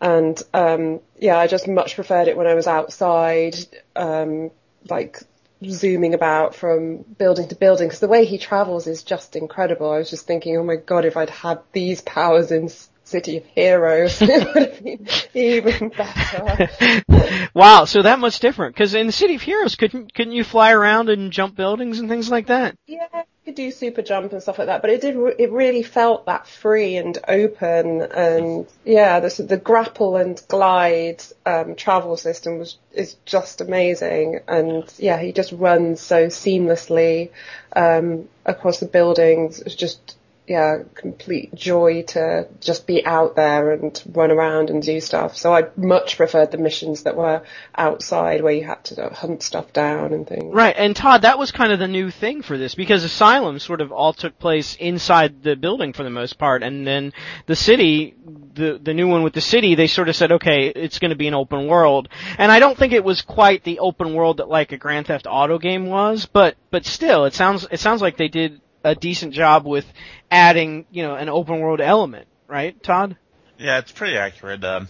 And 0.00 0.40
um, 0.52 1.00
yeah, 1.18 1.38
I 1.38 1.46
just 1.46 1.68
much 1.68 1.94
preferred 1.94 2.28
it 2.28 2.36
when 2.36 2.46
I 2.46 2.54
was 2.54 2.66
outside, 2.66 3.56
um, 3.94 4.50
like 4.88 5.20
zooming 5.64 6.14
about 6.14 6.54
from 6.54 6.98
building 6.98 7.48
to 7.48 7.54
building 7.54 7.88
because 7.88 8.00
the 8.00 8.08
way 8.08 8.24
he 8.24 8.38
travels 8.38 8.86
is 8.86 9.02
just 9.02 9.36
incredible. 9.36 9.90
I 9.90 9.98
was 9.98 10.10
just 10.10 10.26
thinking, 10.26 10.56
oh 10.56 10.64
my 10.64 10.76
god, 10.76 11.04
if 11.04 11.16
I'd 11.16 11.30
had 11.30 11.60
these 11.72 12.02
powers 12.02 12.52
in 12.52 12.70
City 13.04 13.38
of 13.38 13.46
Heroes, 13.46 14.18
it 14.20 14.54
would 14.54 14.62
have 14.70 14.84
been 14.84 15.08
even 15.32 15.88
better. 15.90 17.48
wow, 17.54 17.84
so 17.84 18.02
that 18.02 18.18
much 18.18 18.40
different 18.40 18.74
because 18.74 18.94
in 18.94 19.06
the 19.06 19.12
City 19.12 19.36
of 19.36 19.42
Heroes, 19.42 19.76
couldn't 19.76 20.12
couldn't 20.12 20.34
you 20.34 20.44
fly 20.44 20.72
around 20.72 21.08
and 21.08 21.32
jump 21.32 21.56
buildings 21.56 22.00
and 22.00 22.08
things 22.08 22.30
like 22.30 22.48
that? 22.48 22.76
Yeah, 22.86 23.22
could 23.46 23.54
do 23.54 23.70
super 23.70 24.02
jump 24.02 24.32
and 24.32 24.42
stuff 24.42 24.58
like 24.58 24.66
that, 24.66 24.82
but 24.82 24.90
it 24.90 25.00
did. 25.00 25.16
It 25.38 25.52
really 25.52 25.84
felt 25.84 26.26
that 26.26 26.48
free 26.48 26.96
and 26.96 27.16
open, 27.28 28.02
and 28.02 28.66
yeah, 28.84 29.20
the 29.20 29.42
the 29.42 29.56
grapple 29.56 30.16
and 30.16 30.42
glide 30.48 31.22
um, 31.46 31.76
travel 31.76 32.16
system 32.16 32.58
was 32.58 32.76
is 32.92 33.14
just 33.24 33.60
amazing, 33.60 34.40
and 34.48 34.92
yeah, 34.98 35.18
he 35.18 35.32
just 35.32 35.52
runs 35.52 36.00
so 36.00 36.26
seamlessly 36.26 37.30
um, 37.74 38.28
across 38.44 38.80
the 38.80 38.86
buildings. 38.86 39.60
It's 39.60 39.76
just 39.76 40.16
yeah, 40.46 40.82
complete 40.94 41.52
joy 41.54 42.02
to 42.02 42.46
just 42.60 42.86
be 42.86 43.04
out 43.04 43.34
there 43.34 43.72
and 43.72 44.00
run 44.12 44.30
around 44.30 44.70
and 44.70 44.80
do 44.80 45.00
stuff. 45.00 45.36
So 45.36 45.52
I 45.52 45.64
much 45.76 46.16
preferred 46.16 46.52
the 46.52 46.58
missions 46.58 47.02
that 47.02 47.16
were 47.16 47.42
outside 47.74 48.42
where 48.42 48.52
you 48.52 48.64
had 48.64 48.84
to 48.84 49.08
hunt 49.08 49.42
stuff 49.42 49.72
down 49.72 50.12
and 50.12 50.26
things. 50.26 50.54
Right, 50.54 50.74
and 50.76 50.94
Todd, 50.94 51.22
that 51.22 51.38
was 51.38 51.50
kind 51.50 51.72
of 51.72 51.80
the 51.80 51.88
new 51.88 52.12
thing 52.12 52.42
for 52.42 52.56
this 52.56 52.76
because 52.76 53.02
Asylum 53.02 53.58
sort 53.58 53.80
of 53.80 53.90
all 53.90 54.12
took 54.12 54.38
place 54.38 54.76
inside 54.76 55.42
the 55.42 55.56
building 55.56 55.92
for 55.92 56.04
the 56.04 56.10
most 56.10 56.38
part, 56.38 56.62
and 56.62 56.86
then 56.86 57.12
the 57.46 57.56
city, 57.56 58.14
the 58.54 58.80
the 58.80 58.94
new 58.94 59.08
one 59.08 59.24
with 59.24 59.32
the 59.32 59.40
city, 59.40 59.74
they 59.74 59.88
sort 59.88 60.08
of 60.08 60.14
said, 60.14 60.30
okay, 60.30 60.68
it's 60.68 61.00
going 61.00 61.10
to 61.10 61.16
be 61.16 61.26
an 61.26 61.34
open 61.34 61.66
world, 61.66 62.08
and 62.38 62.52
I 62.52 62.60
don't 62.60 62.78
think 62.78 62.92
it 62.92 63.02
was 63.02 63.22
quite 63.22 63.64
the 63.64 63.80
open 63.80 64.14
world 64.14 64.36
that 64.36 64.48
like 64.48 64.70
a 64.70 64.76
Grand 64.76 65.08
Theft 65.08 65.26
Auto 65.28 65.58
game 65.58 65.86
was, 65.86 66.26
but 66.26 66.56
but 66.70 66.86
still, 66.86 67.24
it 67.24 67.34
sounds 67.34 67.66
it 67.72 67.80
sounds 67.80 68.00
like 68.00 68.16
they 68.16 68.28
did 68.28 68.60
a 68.86 68.94
decent 68.94 69.34
job 69.34 69.66
with 69.66 69.84
adding, 70.30 70.86
you 70.92 71.02
know, 71.02 71.16
an 71.16 71.28
open 71.28 71.58
world 71.58 71.80
element, 71.80 72.28
right, 72.46 72.80
Todd? 72.82 73.16
Yeah, 73.58 73.78
it's 73.78 73.90
pretty 73.90 74.16
accurate. 74.16 74.64
Um, 74.64 74.88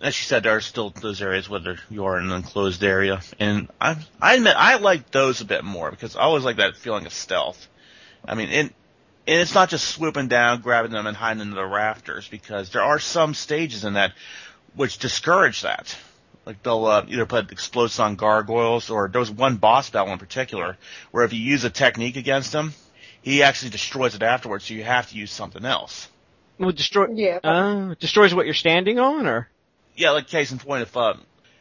as 0.00 0.18
you 0.18 0.24
said, 0.24 0.44
there 0.44 0.54
are 0.54 0.60
still 0.60 0.90
those 0.90 1.20
areas 1.20 1.48
where 1.48 1.78
you 1.90 2.04
are 2.04 2.18
in 2.18 2.26
an 2.26 2.32
enclosed 2.32 2.84
area, 2.84 3.20
and 3.40 3.68
I, 3.80 3.96
I 4.22 4.34
admit 4.34 4.54
I 4.56 4.76
like 4.76 5.10
those 5.10 5.40
a 5.40 5.44
bit 5.44 5.64
more 5.64 5.90
because 5.90 6.14
I 6.14 6.20
always 6.20 6.44
like 6.44 6.56
that 6.56 6.76
feeling 6.76 7.06
of 7.06 7.12
stealth. 7.12 7.66
I 8.24 8.34
mean, 8.36 8.50
and, 8.50 8.70
and 9.26 9.40
it's 9.40 9.54
not 9.54 9.68
just 9.68 9.88
swooping 9.88 10.28
down, 10.28 10.60
grabbing 10.60 10.92
them, 10.92 11.06
and 11.06 11.16
hiding 11.16 11.42
into 11.42 11.56
the 11.56 11.66
rafters 11.66 12.28
because 12.28 12.70
there 12.70 12.82
are 12.82 13.00
some 13.00 13.34
stages 13.34 13.84
in 13.84 13.94
that 13.94 14.12
which 14.76 14.98
discourage 14.98 15.62
that. 15.62 15.96
Like 16.46 16.62
they'll 16.62 16.84
uh, 16.84 17.06
either 17.08 17.26
put 17.26 17.50
explosives 17.50 17.98
on 17.98 18.16
gargoyles, 18.16 18.90
or 18.90 19.08
there 19.08 19.20
was 19.20 19.30
one 19.30 19.56
boss 19.56 19.90
battle 19.90 20.12
in 20.12 20.18
particular 20.18 20.76
where 21.10 21.24
if 21.24 21.32
you 21.32 21.40
use 21.40 21.64
a 21.64 21.70
technique 21.70 22.16
against 22.16 22.54
him, 22.54 22.74
he 23.24 23.42
actually 23.42 23.70
destroys 23.70 24.14
it 24.14 24.22
afterwards. 24.22 24.66
So 24.66 24.74
you 24.74 24.84
have 24.84 25.08
to 25.10 25.16
use 25.16 25.30
something 25.32 25.64
else. 25.64 26.08
Well, 26.58 26.72
destroy, 26.72 27.06
Yeah, 27.14 27.38
uh, 27.42 27.94
destroys 27.98 28.34
what 28.34 28.44
you're 28.44 28.54
standing 28.54 28.98
on, 28.98 29.26
or 29.26 29.48
Yeah, 29.96 30.10
like 30.10 30.28
case 30.28 30.52
in 30.52 30.58
point, 30.58 30.82
if 30.82 30.94
uh, 30.96 31.14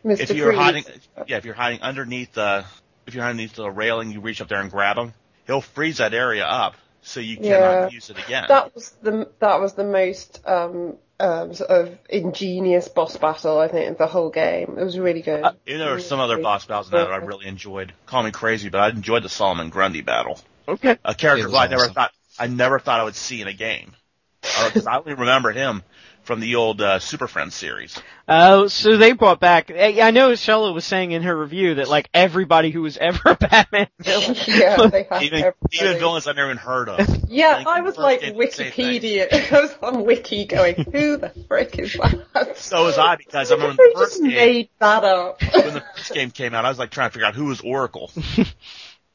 Mr. 0.04 0.20
if 0.20 0.32
you're 0.32 0.48
Freeze. 0.48 0.60
hiding, 0.60 0.84
yeah, 1.26 1.38
if 1.38 1.46
you're 1.46 1.54
hiding 1.56 1.82
underneath 1.82 2.34
the, 2.34 2.66
if 3.08 3.16
you're 3.16 3.24
underneath 3.24 3.54
the 3.56 3.72
railing, 3.72 4.12
you 4.12 4.20
reach 4.20 4.42
up 4.42 4.50
there 4.50 4.60
and 4.60 4.70
grab 4.70 4.98
him. 4.98 5.14
He'll 5.48 5.62
freeze 5.62 5.98
that 5.98 6.14
area 6.14 6.46
up, 6.46 6.76
so 7.02 7.22
you 7.22 7.38
cannot 7.38 7.84
Yeah. 7.84 7.90
use 7.90 8.10
it 8.10 8.18
again. 8.20 8.46
That 8.50 8.76
was 8.76 8.90
the 9.02 9.30
that 9.40 9.62
was 9.62 9.74
the 9.74 9.86
most 9.86 10.42
um, 10.46 10.98
um, 11.20 11.54
sort 11.54 11.70
of 11.70 11.98
ingenious 12.10 12.90
boss 12.90 13.16
battle 13.16 13.58
I 13.58 13.70
think 13.70 13.90
of 13.90 13.98
the 13.98 14.08
whole 14.08 14.30
game. 14.30 14.76
It 14.78 14.84
was 14.84 15.00
really 15.00 15.22
good. 15.22 15.44
Uh, 15.44 15.54
Even 15.66 15.80
there 15.80 15.94
were 15.94 16.00
some 16.00 16.20
other 16.20 16.40
boss 16.40 16.66
battles 16.66 16.88
in 16.88 16.98
that 16.98 17.10
I 17.10 17.18
really 17.18 17.48
enjoyed. 17.48 17.94
Call 18.06 18.22
me 18.24 18.32
crazy, 18.32 18.68
but 18.70 18.82
I 18.82 18.90
enjoyed 18.90 19.24
the 19.24 19.30
Solomon 19.30 19.70
Grundy 19.70 20.02
battle. 20.02 20.40
Okay. 20.68 20.98
A 21.04 21.14
character 21.16 21.48
who 21.50 21.56
I 21.56 21.68
never 21.68 21.84
awesome. 21.84 21.94
thought 21.94 22.12
I 22.40 22.48
never 22.48 22.80
thought 22.80 23.00
I 23.00 23.04
would 23.04 23.16
see 23.16 23.42
in 23.42 23.48
a 23.48 23.54
game. 23.54 23.94
Because 24.42 24.88
I 24.88 24.98
only 24.98 25.14
remember 25.14 25.52
him 25.52 25.84
from 26.24 26.40
the 26.42 26.56
old 26.56 26.82
uh, 26.82 27.00
Super 27.00 27.28
Friends 27.28 27.54
series. 27.56 27.98
Oh, 28.28 28.68
so 28.68 28.98
they 28.98 29.12
brought 29.14 29.40
back. 29.40 29.70
eh, 29.72 30.02
I 30.02 30.12
know 30.12 30.32
Shella 30.32 30.74
was 30.74 30.86
saying 30.86 31.12
in 31.12 31.22
her 31.24 31.38
review 31.38 31.76
that 31.76 31.88
like 31.90 32.10
everybody 32.14 32.70
who 32.72 32.82
was 32.82 32.98
ever 32.98 33.20
a 33.30 33.36
Batman 33.40 33.88
villain. 34.00 34.36
yeah, 34.48 34.88
they 34.88 35.04
have 35.10 35.22
Even 35.24 35.40
everybody. 35.40 35.78
even 35.80 35.98
villains 36.00 36.28
I've 36.28 36.36
never 36.36 36.50
even 36.50 36.58
heard 36.58 36.90
of. 36.90 37.30
Yeah, 37.30 37.56
Like, 37.58 37.68
I 37.68 37.82
was 37.82 37.98
like 37.98 38.22
game, 38.22 38.36
same 38.52 38.72
thing. 38.72 39.02
Wikipedia. 39.02 39.52
I 39.54 39.62
was 39.62 39.76
on 39.82 40.06
Wiki 40.06 40.46
going, 40.46 40.76
who 40.76 41.18
the 41.18 41.30
frick 41.48 41.78
is 41.80 41.94
that? 41.94 42.58
So 42.58 42.84
was 42.86 42.98
I 42.98 43.16
because 43.18 43.50
I 43.52 43.56
remember 43.56 43.76
they 43.84 43.90
the 43.94 44.00
first 44.00 44.12
just 44.14 44.24
game 44.24 44.34
made 44.36 44.70
that 44.80 45.04
up. 45.06 45.42
when 45.42 45.74
the 45.74 45.84
first 45.96 46.14
game 46.14 46.32
came 46.32 46.54
out, 46.54 46.66
I 46.66 46.70
was 46.70 46.80
like 46.80 46.90
trying 46.92 47.10
to 47.10 47.14
figure 47.14 47.28
out 47.28 47.36
who 47.36 47.46
was 47.46 47.62
Oracle. 47.62 48.12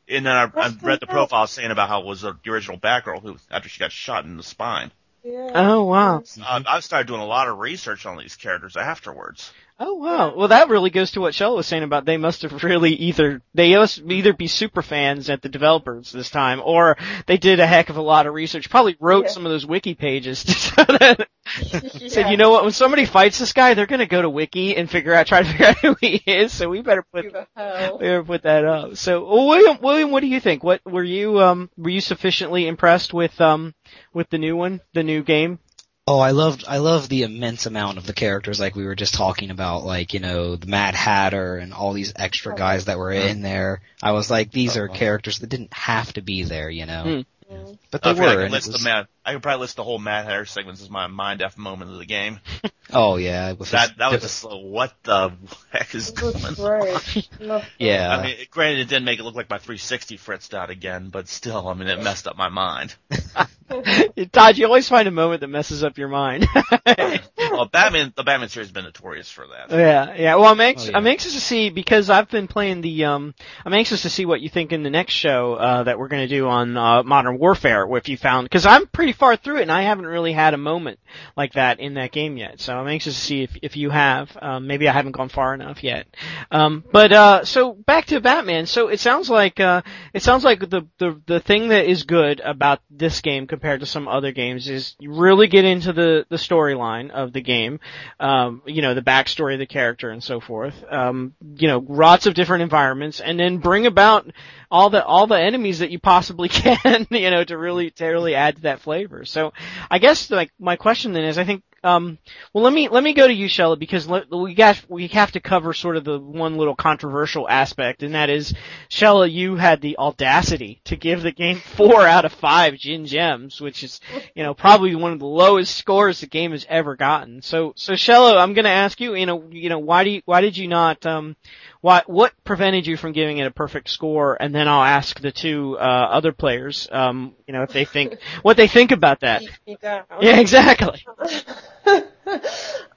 And 0.09 0.27
then 0.27 0.35
I, 0.35 0.45
I 0.45 0.69
read 0.83 1.01
the 1.01 1.07
hell? 1.07 1.15
profile 1.15 1.47
saying 1.47 1.71
about 1.71 1.89
how 1.89 2.01
it 2.01 2.07
was 2.07 2.23
the 2.23 2.37
original 2.47 2.79
Batgirl 2.79 3.23
who 3.23 3.37
after 3.51 3.69
she 3.69 3.79
got 3.79 3.93
shot 3.93 4.25
in 4.25 4.37
the 4.37 4.43
spine. 4.43 4.91
Yeah. 5.25 5.51
Oh 5.55 5.85
wow. 5.85 6.23
Uh, 6.43 6.63
I 6.67 6.81
started 6.81 7.07
doing 7.07 7.21
a 7.21 7.27
lot 7.27 7.49
of 7.49 7.59
research 7.59 8.07
on 8.07 8.17
these 8.17 8.37
characters 8.37 8.77
afterwards. 8.77 9.53
Oh 9.81 9.95
wow. 9.95 10.35
Well, 10.35 10.49
that 10.49 10.71
really 10.71 10.91
goes 10.91 11.13
to 11.13 11.21
what 11.21 11.35
Shella 11.35 11.55
was 11.55 11.67
saying 11.69 11.85
about 11.85 12.05
they 12.05 12.17
must 12.17 12.43
have 12.43 12.65
really 12.65 12.95
either 12.95 13.41
they 13.55 13.77
must 13.77 14.01
either 14.09 14.33
be 14.33 14.49
super 14.49 14.83
fans 14.83 15.31
at 15.31 15.41
the 15.41 15.49
developers 15.49 16.11
this 16.11 16.31
time, 16.31 16.61
or 16.65 16.97
they 17.27 17.37
did 17.37 17.61
a 17.61 17.67
heck 17.67 17.89
of 17.89 17.97
a 17.97 18.03
lot 18.03 18.27
of 18.27 18.35
research. 18.35 18.71
Probably 18.71 18.97
wrote 18.99 19.27
Yeah. 19.27 19.31
some 19.31 19.47
of 19.47 19.53
those 19.53 19.67
wiki 19.67 19.95
pages. 19.95 20.43
So 20.79 20.85
that, 20.85 21.29
Yeah. 21.73 21.81
Said, 22.09 22.31
you 22.31 22.37
know 22.37 22.51
what? 22.51 22.65
When 22.65 22.73
somebody 22.73 23.05
fights 23.05 23.39
this 23.39 23.53
guy, 23.53 23.75
they're 23.75 23.87
gonna 23.87 24.07
go 24.07 24.21
to 24.21 24.29
wiki 24.29 24.77
and 24.77 24.91
figure 24.91 25.15
out, 25.15 25.29
try 25.29 25.43
to 25.43 25.49
figure 25.49 25.67
out 25.67 25.77
who 25.83 25.97
he 26.01 26.17
is. 26.27 26.53
So 26.53 26.69
we 26.69 26.83
better 26.83 27.05
put 27.13 27.27
Who 27.27 27.31
the 27.31 27.47
hell? 27.57 27.99
we 27.99 28.05
better 28.07 28.25
put 28.25 28.43
that 28.43 28.65
up. 28.65 28.97
So, 28.97 29.25
well, 29.25 29.47
William, 29.47 29.79
William, 29.81 30.11
what 30.11 30.21
do 30.21 30.27
you 30.27 30.41
think? 30.41 30.65
What 30.65 30.81
were 30.85 31.05
you 31.05 31.41
um 31.41 31.71
were 31.77 31.91
you 31.91 32.01
sufficiently 32.01 32.67
impressed 32.67 33.15
with 33.15 33.41
um 33.41 33.75
with 34.13 34.29
the 34.31 34.39
new 34.39 34.57
one, 34.57 34.81
the 34.93 35.05
new 35.05 35.23
game? 35.23 35.61
Oh, 36.11 36.19
I 36.21 36.31
loved 36.31 36.65
I 36.67 36.79
love 36.79 37.09
the 37.11 37.25
immense 37.25 37.67
amount 37.67 37.99
of 37.99 38.07
the 38.07 38.15
characters 38.15 38.59
like 38.59 38.75
we 38.75 38.87
were 38.87 38.95
just 38.95 39.13
talking 39.13 39.51
about, 39.51 39.85
like, 39.85 40.15
you 40.15 40.21
know, 40.21 40.57
the 40.57 40.67
Mad 40.67 40.95
Hatter 40.95 41.59
and 41.59 41.75
all 41.75 41.93
these 41.93 42.15
extra 42.17 42.55
guys 42.55 42.87
that 42.87 42.97
were 42.99 43.13
in 43.13 43.43
there. 43.43 43.83
I 44.03 44.13
was 44.13 44.31
like, 44.31 44.51
these 44.51 44.79
are 44.79 44.89
characters 44.89 45.41
that 45.41 45.49
didn't 45.51 45.75
have 45.75 46.11
to 46.15 46.23
be 46.23 46.45
there, 46.45 46.71
you 46.71 46.87
know. 46.87 47.03
Hmm. 47.51 47.73
But 47.91 48.03
they 48.03 48.11
I, 48.11 48.15
feel 48.15 48.23
like 48.25 48.33
I 48.33 48.35
could 48.37 48.45
and 48.45 48.53
list 48.53 48.67
was- 48.69 48.83
the 48.83 48.85
Mad, 48.85 49.07
I 49.25 49.33
could 49.35 49.43
probably 49.43 49.61
list 49.61 49.77
the 49.77 49.85
whole 49.85 49.99
Mad 49.99 50.25
Hatter 50.25 50.47
segments 50.47 50.83
as 50.83 50.89
my 50.91 51.07
mind 51.09 51.43
f 51.43 51.57
moment 51.59 51.91
of 51.91 51.99
the 51.99 52.07
game. 52.07 52.41
oh 52.93 53.17
yeah, 53.17 53.53
with 53.53 53.71
That 53.73 53.89
his- 53.91 53.99
that 53.99 54.13
was 54.13 54.23
just 54.23 54.45
uh, 54.47 54.57
what 54.57 54.95
the 55.03 55.33
heck 55.71 55.95
is 55.95 56.09
It 56.09 56.15
going 56.17 56.35
was 56.35 56.45
on? 56.47 56.55
great. 56.81 57.29
Loved 57.41 57.65
it. 57.67 57.71
yeah. 57.79 58.17
I 58.17 58.23
mean, 58.23 58.37
granted, 58.51 58.81
it 58.81 58.89
didn't 58.89 59.05
make 59.05 59.19
it 59.19 59.25
look 59.25 59.35
like 59.35 59.51
my 59.51 59.59
360 59.59 60.17
fritzed 60.17 60.55
out 60.55 60.71
again, 60.71 61.09
but 61.11 61.29
still, 61.29 61.69
I 61.69 61.75
mean, 61.75 61.89
it 61.89 62.03
messed 62.03 62.27
up 62.27 62.37
my 62.39 62.49
mind. 62.49 62.95
Todd, 64.33 64.59
you 64.59 64.67
always 64.67 64.89
find 64.89 65.09
a 65.09 65.13
moment 65.13 65.41
that 65.41 65.49
messes 65.49 65.85
up 65.85 65.99
your 65.99 66.09
mind. 66.09 66.47
well, 66.87 67.67
Batman, 67.67 68.13
the 68.17 68.23
Batman 68.23 68.49
series 68.49 68.69
has 68.69 68.73
been 68.73 68.85
notorious 68.85 69.31
for 69.31 69.47
that. 69.47 69.71
Yeah, 69.71 70.15
yeah. 70.17 70.35
Well, 70.37 70.47
I'm 70.47 70.61
anxious. 70.61 70.89
Oh, 70.89 70.91
yeah. 70.93 70.97
I'm 70.97 71.07
anxious 71.07 71.35
to 71.35 71.41
see 71.41 71.71
because 71.71 72.11
I've 72.11 72.29
been 72.29 72.49
playing 72.49 72.81
the. 72.81 73.05
Um, 73.05 73.35
I'm 73.65 73.75
anxious 73.75 74.03
to 74.03 74.11
see 74.11 74.25
what 74.25 74.41
you 74.41 74.49
think 74.49 74.73
in 74.73 74.83
the 74.83 74.91
next 74.91 75.15
show 75.15 75.55
uh, 75.55 75.83
that 75.85 75.99
we're 75.99 76.09
going 76.09 76.27
to 76.27 76.35
do 76.35 76.49
on 76.49 76.77
uh, 76.77 77.03
Modern 77.03 77.39
Warfare. 77.39 77.87
If 77.97 78.09
you 78.09 78.17
found, 78.17 78.47
because 78.47 78.65
I'm 78.65 78.87
pretty 78.87 79.13
far 79.13 79.37
through 79.37 79.59
it 79.59 79.63
and 79.63 79.73
I 79.73 79.83
haven't 79.83 80.07
really 80.07 80.33
had 80.33 80.55
a 80.55 80.59
moment 80.59 80.99
like 81.37 81.55
that 81.55 81.81
in 81.81 81.95
that 81.95 82.13
game 82.13 82.37
yet. 82.37 82.61
So 82.61 82.77
I'm 82.77 82.89
anxious 82.89 83.15
to 83.15 83.21
see 83.21 83.43
if 83.43 83.57
if 83.63 83.77
you 83.77 83.91
have. 83.91 84.37
Um, 84.41 84.67
maybe 84.67 84.89
I 84.89 84.93
haven't 84.93 85.13
gone 85.13 85.29
far 85.29 85.55
enough 85.55 85.83
yet. 85.83 86.07
Um, 86.51 86.85
but 86.91 87.13
uh, 87.13 87.45
so 87.45 87.73
back 87.73 88.07
to 88.07 88.21
Batman. 88.21 88.67
So 88.67 88.89
it 88.89 89.01
sounds 89.01 89.29
like 89.29 89.61
uh, 89.61 89.83
it 90.15 90.23
sounds 90.23 90.45
like 90.45 90.61
the 90.61 90.87
the 90.99 91.21
the 91.27 91.41
thing 91.41 91.69
that 91.69 91.87
is 91.87 92.05
good 92.05 92.41
about 92.41 92.81
this 92.91 93.21
game 93.21 93.47
compared 93.59 93.81
to 93.81 93.87
some 93.87 94.07
other 94.07 94.31
games 94.31 94.69
is 94.69 94.95
you 95.01 95.13
really 95.13 95.49
get 95.49 95.65
into 95.65 95.93
the 95.93 96.25
the 96.29 96.37
storyline 96.37 97.11
of 97.11 97.33
the 97.33 97.41
game 97.41 97.81
um, 98.21 98.63
you 98.67 98.83
know, 98.83 98.95
the 98.95 99.03
backstory 99.03 99.55
of 99.55 99.59
the 99.59 99.67
character 99.67 100.11
and 100.11 100.23
so 100.23 100.39
forth. 100.39 100.85
Um, 100.89 101.35
you 101.57 101.67
know, 101.67 101.85
lots 101.89 102.27
of 102.27 102.35
different 102.35 102.63
environments, 102.63 103.21
and 103.21 103.39
then 103.39 103.59
bring 103.59 103.87
about 103.87 104.31
all 104.71 104.91
the 104.91 105.05
all 105.05 105.27
the 105.27 105.41
enemies 105.41 105.81
that 105.81 105.91
you 105.91 105.99
possibly 105.99 106.49
can, 106.49 107.07
you 107.11 107.31
know, 107.31 107.43
to 107.45 107.57
really 107.57 107.91
to 107.93 108.07
really 108.07 108.35
add 108.35 108.57
to 108.57 108.63
that 108.63 108.81
flavor. 108.81 109.25
So, 109.25 109.53
I 109.91 109.99
guess 109.99 110.31
like 110.31 110.53
my 110.59 110.77
question 110.77 111.13
then 111.13 111.25
is, 111.25 111.39
I 111.39 111.45
think. 111.45 111.63
Um, 111.85 112.19
well, 112.53 112.65
let 112.65 112.73
me 112.73 112.89
let 112.89 113.05
me 113.05 113.13
go 113.13 113.27
to 113.27 113.33
you, 113.33 113.47
Shella, 113.47 113.79
because 113.79 114.09
we 114.31 114.55
got 114.55 114.83
we 114.89 115.09
have 115.09 115.33
to 115.33 115.41
cover 115.41 115.73
sort 115.73 115.97
of 115.97 116.05
the 116.05 116.19
one 116.19 116.57
little 116.57 116.77
controversial 116.77 117.49
aspect, 117.49 118.03
and 118.03 118.15
that 118.15 118.31
is, 118.31 118.55
Shella, 118.91 119.31
you 119.31 119.57
had 119.57 119.81
the 119.81 119.97
audacity 119.99 120.81
to 120.85 120.97
give 120.97 121.23
the 121.23 121.33
game 121.33 121.59
four 121.77 122.07
out 122.07 122.25
of 122.25 122.33
five 122.33 122.77
Gin 122.77 123.07
Gems, 123.07 123.61
which 123.61 123.83
is 123.85 124.01
you 124.35 124.43
know, 124.43 124.55
probably 124.55 124.95
one 124.95 125.13
of 125.13 125.19
the 125.19 125.27
lowest 125.27 125.77
scores 125.77 126.21
the 126.21 126.27
game 126.27 126.53
has 126.53 126.67
ever 126.69 126.97
gotten. 126.97 127.43
So, 127.43 127.73
so 127.77 127.95
Shello, 127.95 128.37
I'm 128.37 128.55
going 128.55 128.65
to 128.65 128.71
ask 128.71 129.01
you, 129.01 129.15
you 129.15 129.27
know, 129.27 129.45
you 129.51 129.69
know, 129.69 129.79
why 129.79 130.05
do 130.05 130.11
you, 130.11 130.23
why 130.25 130.41
did 130.41 130.57
you 130.57 130.69
not, 130.69 131.05
um, 131.07 131.37
why, 131.81 132.03
what 132.07 132.33
prevented 132.45 132.87
you 132.87 132.97
from 132.97 133.13
giving 133.13 133.39
it 133.39 133.47
a 133.47 133.51
perfect 133.51 133.91
score? 133.91 134.37
And 134.41 134.55
then 134.55 134.69
I'll 134.69 134.83
ask 134.83 135.21
the 135.21 135.33
two, 135.33 135.77
uh, 135.79 135.83
other 135.83 136.33
players, 136.33 136.89
um, 136.91 137.35
you 137.47 137.53
know, 137.55 137.63
if 137.63 137.73
they 137.73 137.85
think, 137.85 138.21
what 138.43 138.57
they 138.57 138.69
think 138.69 138.93
about 138.93 139.21
that. 139.21 139.41
Keep 139.41 139.51
me 139.67 139.77
down. 139.81 140.05
Yeah, 140.21 140.39
exactly. 140.39 141.05
um, 141.87 142.43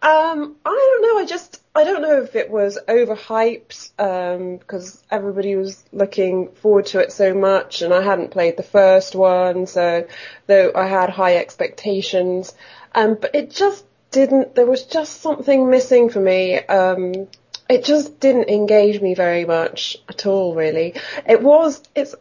I 0.01 0.45
don't 0.65 1.01
know. 1.01 1.19
I 1.19 1.25
just 1.27 1.61
I 1.73 1.83
don't 1.83 2.01
know 2.01 2.21
if 2.21 2.35
it 2.35 2.49
was 2.49 2.77
overhyped 2.87 3.91
um, 3.99 4.57
because 4.57 5.01
everybody 5.09 5.55
was 5.55 5.83
looking 5.91 6.49
forward 6.49 6.87
to 6.87 6.99
it 6.99 7.11
so 7.11 7.33
much, 7.33 7.81
and 7.81 7.93
I 7.93 8.01
hadn't 8.01 8.31
played 8.31 8.57
the 8.57 8.63
first 8.63 9.15
one, 9.15 9.67
so 9.67 10.07
though 10.47 10.71
I 10.75 10.87
had 10.87 11.09
high 11.09 11.37
expectations, 11.37 12.53
um, 12.93 13.17
but 13.19 13.35
it 13.35 13.51
just 13.51 13.85
didn't. 14.11 14.55
There 14.55 14.65
was 14.65 14.83
just 14.83 15.21
something 15.21 15.69
missing 15.69 16.09
for 16.09 16.19
me. 16.19 16.57
Um, 16.57 17.27
it 17.69 17.85
just 17.85 18.19
didn't 18.19 18.49
engage 18.49 19.01
me 19.01 19.15
very 19.15 19.45
much 19.45 19.97
at 20.09 20.25
all, 20.25 20.55
really. 20.55 20.95
It 21.25 21.41
was. 21.41 21.81
It's 21.95 22.15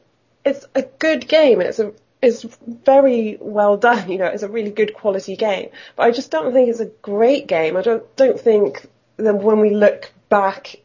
it's 0.45 0.65
a 0.75 0.83
good 0.83 1.27
game. 1.29 1.61
It's 1.61 1.81
a 1.81 1.93
it's 2.23 2.43
very 2.67 3.39
well 3.41 3.77
done. 3.77 4.11
You 4.11 4.19
know, 4.19 4.27
it's 4.27 4.43
a 4.43 4.49
really 4.49 4.71
good 4.71 4.95
quality 4.95 5.37
game. 5.37 5.71
But 5.97 6.05
I 6.05 6.11
just 6.11 6.31
don't 6.31 6.53
think 6.53 6.69
it's 6.69 6.81
a 6.81 6.87
great 6.87 7.47
game. 7.47 7.77
I 7.77 7.83
don't 7.83 8.17
don't 8.17 8.39
think 8.39 8.87
that 9.17 9.37
when 9.37 9.61
we 9.61 9.71
look 9.71 10.13
back, 10.29 10.77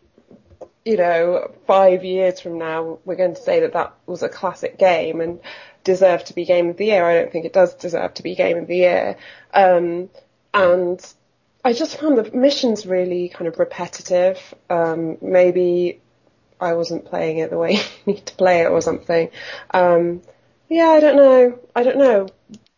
you 0.83 0.97
know, 0.97 1.51
five 1.67 2.03
years 2.05 2.39
from 2.39 2.57
now, 2.57 2.99
we're 3.05 3.15
going 3.15 3.35
to 3.35 3.41
say 3.41 3.61
that 3.61 3.73
that 3.73 3.93
was 4.05 4.23
a 4.23 4.29
classic 4.29 4.77
game 4.77 5.21
and 5.21 5.39
deserved 5.83 6.27
to 6.27 6.35
be 6.35 6.45
game 6.45 6.69
of 6.69 6.77
the 6.77 6.85
year. 6.85 7.05
I 7.05 7.15
don't 7.15 7.31
think 7.31 7.45
it 7.45 7.53
does 7.53 7.73
deserve 7.75 8.13
to 8.15 8.23
be 8.23 8.35
game 8.35 8.57
of 8.57 8.67
the 8.67 8.77
year. 8.77 9.17
Um, 9.53 10.09
and 10.53 11.13
I 11.63 11.73
just 11.73 11.99
found 11.99 12.17
the 12.17 12.35
missions 12.35 12.85
really 12.85 13.29
kind 13.29 13.47
of 13.47 13.59
repetitive. 13.59 14.53
Um, 14.69 15.17
maybe 15.21 16.01
I 16.59 16.73
wasn't 16.73 17.05
playing 17.05 17.39
it 17.39 17.49
the 17.49 17.57
way 17.57 17.73
you 18.05 18.13
need 18.13 18.25
to 18.25 18.35
play 18.35 18.61
it 18.61 18.67
or 18.67 18.81
something. 18.81 19.29
Um, 19.71 20.21
yeah, 20.69 20.87
I 20.87 20.99
don't 20.99 21.17
know. 21.17 21.59
I 21.75 21.83
don't 21.83 21.97
know 21.97 22.27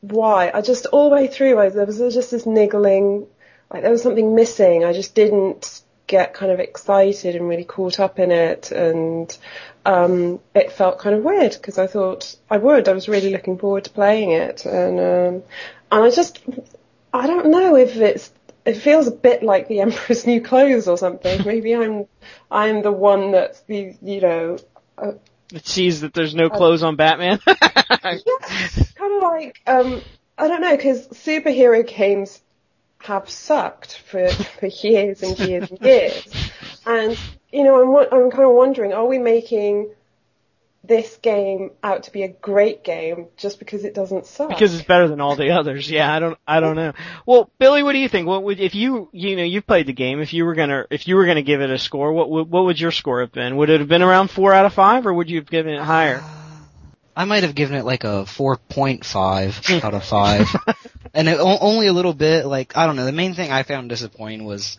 why. 0.02 0.52
I 0.54 0.62
just 0.62 0.86
all 0.88 1.10
the 1.10 1.16
way 1.16 1.28
through, 1.28 1.60
I, 1.60 1.70
there 1.70 1.86
was 1.86 1.98
just 1.98 2.32
this 2.32 2.46
niggling, 2.46 3.28
like 3.72 3.82
there 3.82 3.92
was 3.92 4.04
something 4.04 4.36
missing. 4.36 4.84
I 4.84 4.94
just 4.94 5.16
didn't 5.16 5.82
get 6.08 6.34
kind 6.34 6.52
of 6.52 6.60
excited 6.60 7.36
and 7.36 7.48
really 7.48 7.66
caught 7.66 8.00
up 8.00 8.20
in 8.20 8.32
it, 8.32 8.72
and 8.72 9.38
um, 9.86 10.40
it 10.56 10.72
felt 10.72 11.00
kind 11.00 11.16
of 11.16 11.24
weird 11.24 11.54
because 11.54 11.78
I 11.78 11.88
thought 11.88 12.36
I 12.50 12.58
would. 12.58 12.88
I 12.88 12.94
was 12.94 13.10
really 13.10 13.32
looking 13.32 13.58
forward 13.58 13.86
to 13.86 13.90
playing 13.92 14.32
it, 14.32 14.66
and 14.66 15.00
um, 15.00 15.44
and 15.92 16.04
I 16.04 16.10
just, 16.10 16.42
I 17.14 17.28
don't 17.28 17.52
know 17.52 17.76
if 17.76 17.96
it's. 17.98 18.32
It 18.66 18.76
feels 18.76 19.08
a 19.08 19.12
bit 19.12 19.44
like 19.44 19.70
the 19.70 19.80
Emperor's 19.82 20.28
New 20.28 20.42
Clothes 20.42 20.90
or 20.90 20.98
something. 20.98 21.46
Maybe 21.46 21.74
I'm, 21.74 22.06
I'm 22.52 22.82
the 22.82 22.92
one 22.92 23.32
that's 23.32 23.62
the, 23.62 23.96
you 24.02 24.20
know, 24.20 24.58
uh, 24.98 25.14
It 25.54 25.66
sees 25.66 26.02
that 26.02 26.14
there's 26.14 26.36
no 26.36 26.50
clothes 26.50 26.84
on 26.84 26.96
Batman. 26.96 27.40
yeah, 27.48 28.18
kind 28.96 29.14
of 29.14 29.22
like 29.22 29.62
um, 29.66 30.02
I 30.38 30.48
don't 30.48 30.62
know 30.62 30.76
because 30.76 31.08
superhero 31.10 31.88
games 31.88 32.42
have 33.00 33.30
sucked 33.30 33.98
for 33.98 34.28
for 34.30 34.68
years 34.68 35.24
and 35.24 35.40
years 35.40 35.70
and 35.70 35.80
years, 35.82 36.52
and 36.86 37.18
you 37.52 37.64
know 37.64 37.82
I'm 37.82 38.14
I'm 38.14 38.32
kind 38.32 38.44
of 38.44 38.52
wondering 38.52 38.94
are 38.94 39.06
we 39.06 39.20
making 39.20 39.90
this 40.88 41.18
game 41.18 41.72
out 41.84 42.04
to 42.04 42.12
be 42.12 42.24
a 42.24 42.28
great 42.28 42.84
game 42.84 43.28
just 43.38 43.60
because 43.60 43.84
it 43.84 43.94
doesn't 43.94 44.26
suck? 44.26 44.50
because 44.50 44.74
it's 44.74 44.84
better 44.84 45.08
than 45.08 45.22
all 45.22 45.36
the 45.36 45.52
others. 45.52 45.90
Yeah, 45.98 46.14
I 46.14 46.20
don't, 46.20 46.38
I 46.48 46.60
don't 46.60 46.76
know. 46.76 46.94
Well, 47.26 47.50
Billy, 47.60 47.82
what 47.82 47.94
do 47.94 48.00
you 48.00 48.10
think? 48.10 48.28
What 48.28 48.44
would 48.44 48.60
if 48.60 48.76
you, 48.76 49.10
you 49.14 49.36
know, 49.36 49.44
you've 49.44 49.66
played 49.66 49.88
the 49.88 49.94
game. 49.94 50.20
If 50.22 50.34
you 50.34 50.46
were 50.46 50.54
gonna, 50.54 50.86
if 50.92 51.08
you 51.08 51.16
were 51.16 51.26
gonna 51.26 51.42
give 51.42 51.62
it 51.62 51.70
a 51.70 51.80
score, 51.80 52.12
what 52.14 52.30
would, 52.30 52.50
what 52.50 52.66
would 52.66 52.80
your 52.80 52.92
score 52.92 53.22
have 53.22 53.32
been? 53.32 53.56
Would 53.58 53.70
it 53.70 53.80
have 53.80 53.90
been 53.90 54.02
around 54.02 54.30
four 54.30 54.54
out 54.54 54.66
of 54.66 54.74
five, 54.74 55.08
or 55.08 55.14
would 55.14 55.30
you 55.30 55.38
have 55.40 55.50
given 55.50 55.74
it 55.74 55.82
higher? 55.82 56.24
I 57.18 57.26
might 57.26 57.42
have 57.42 57.56
given 57.56 57.76
it 57.76 57.84
like 57.84 58.04
a 58.04 58.26
4.5 58.26 59.84
out 59.84 59.94
of 59.96 60.04
5. 60.04 60.56
and 61.16 61.28
it, 61.28 61.40
only 61.40 61.88
a 61.88 61.94
little 61.94 62.14
bit, 62.14 62.46
like, 62.46 62.78
I 62.78 62.86
don't 62.86 62.96
know, 62.96 63.06
the 63.06 63.12
main 63.12 63.34
thing 63.34 63.52
I 63.52 63.64
found 63.64 63.90
disappointing 63.90 64.46
was 64.46 64.78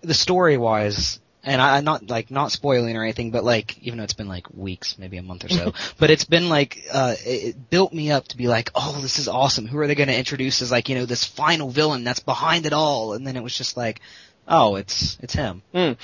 the 0.00 0.14
story 0.14 0.56
wise, 0.56 1.20
and 1.44 1.60
I, 1.60 1.76
I'm 1.76 1.84
not 1.84 2.08
like 2.08 2.30
not 2.30 2.52
spoiling 2.52 2.96
or 2.96 3.02
anything, 3.02 3.30
but 3.30 3.44
like 3.44 3.78
even 3.82 3.98
though 3.98 4.04
it's 4.04 4.14
been 4.14 4.28
like 4.28 4.46
weeks, 4.52 4.98
maybe 4.98 5.16
a 5.18 5.22
month 5.22 5.44
or 5.44 5.48
so, 5.48 5.72
but 5.98 6.10
it's 6.10 6.24
been 6.24 6.48
like 6.48 6.84
uh, 6.92 7.14
it 7.24 7.70
built 7.70 7.92
me 7.92 8.10
up 8.10 8.28
to 8.28 8.36
be 8.36 8.48
like, 8.48 8.70
oh, 8.74 8.98
this 9.00 9.18
is 9.18 9.28
awesome. 9.28 9.66
Who 9.66 9.78
are 9.78 9.86
they 9.86 9.94
going 9.94 10.08
to 10.08 10.16
introduce 10.16 10.62
as 10.62 10.70
like 10.70 10.88
you 10.88 10.94
know 10.94 11.06
this 11.06 11.24
final 11.24 11.70
villain 11.70 12.04
that's 12.04 12.20
behind 12.20 12.66
it 12.66 12.72
all? 12.72 13.12
And 13.12 13.26
then 13.26 13.36
it 13.36 13.42
was 13.42 13.56
just 13.56 13.76
like, 13.76 14.00
oh, 14.46 14.76
it's 14.76 15.18
it's 15.20 15.34
him. 15.34 15.62
Mm. 15.74 15.96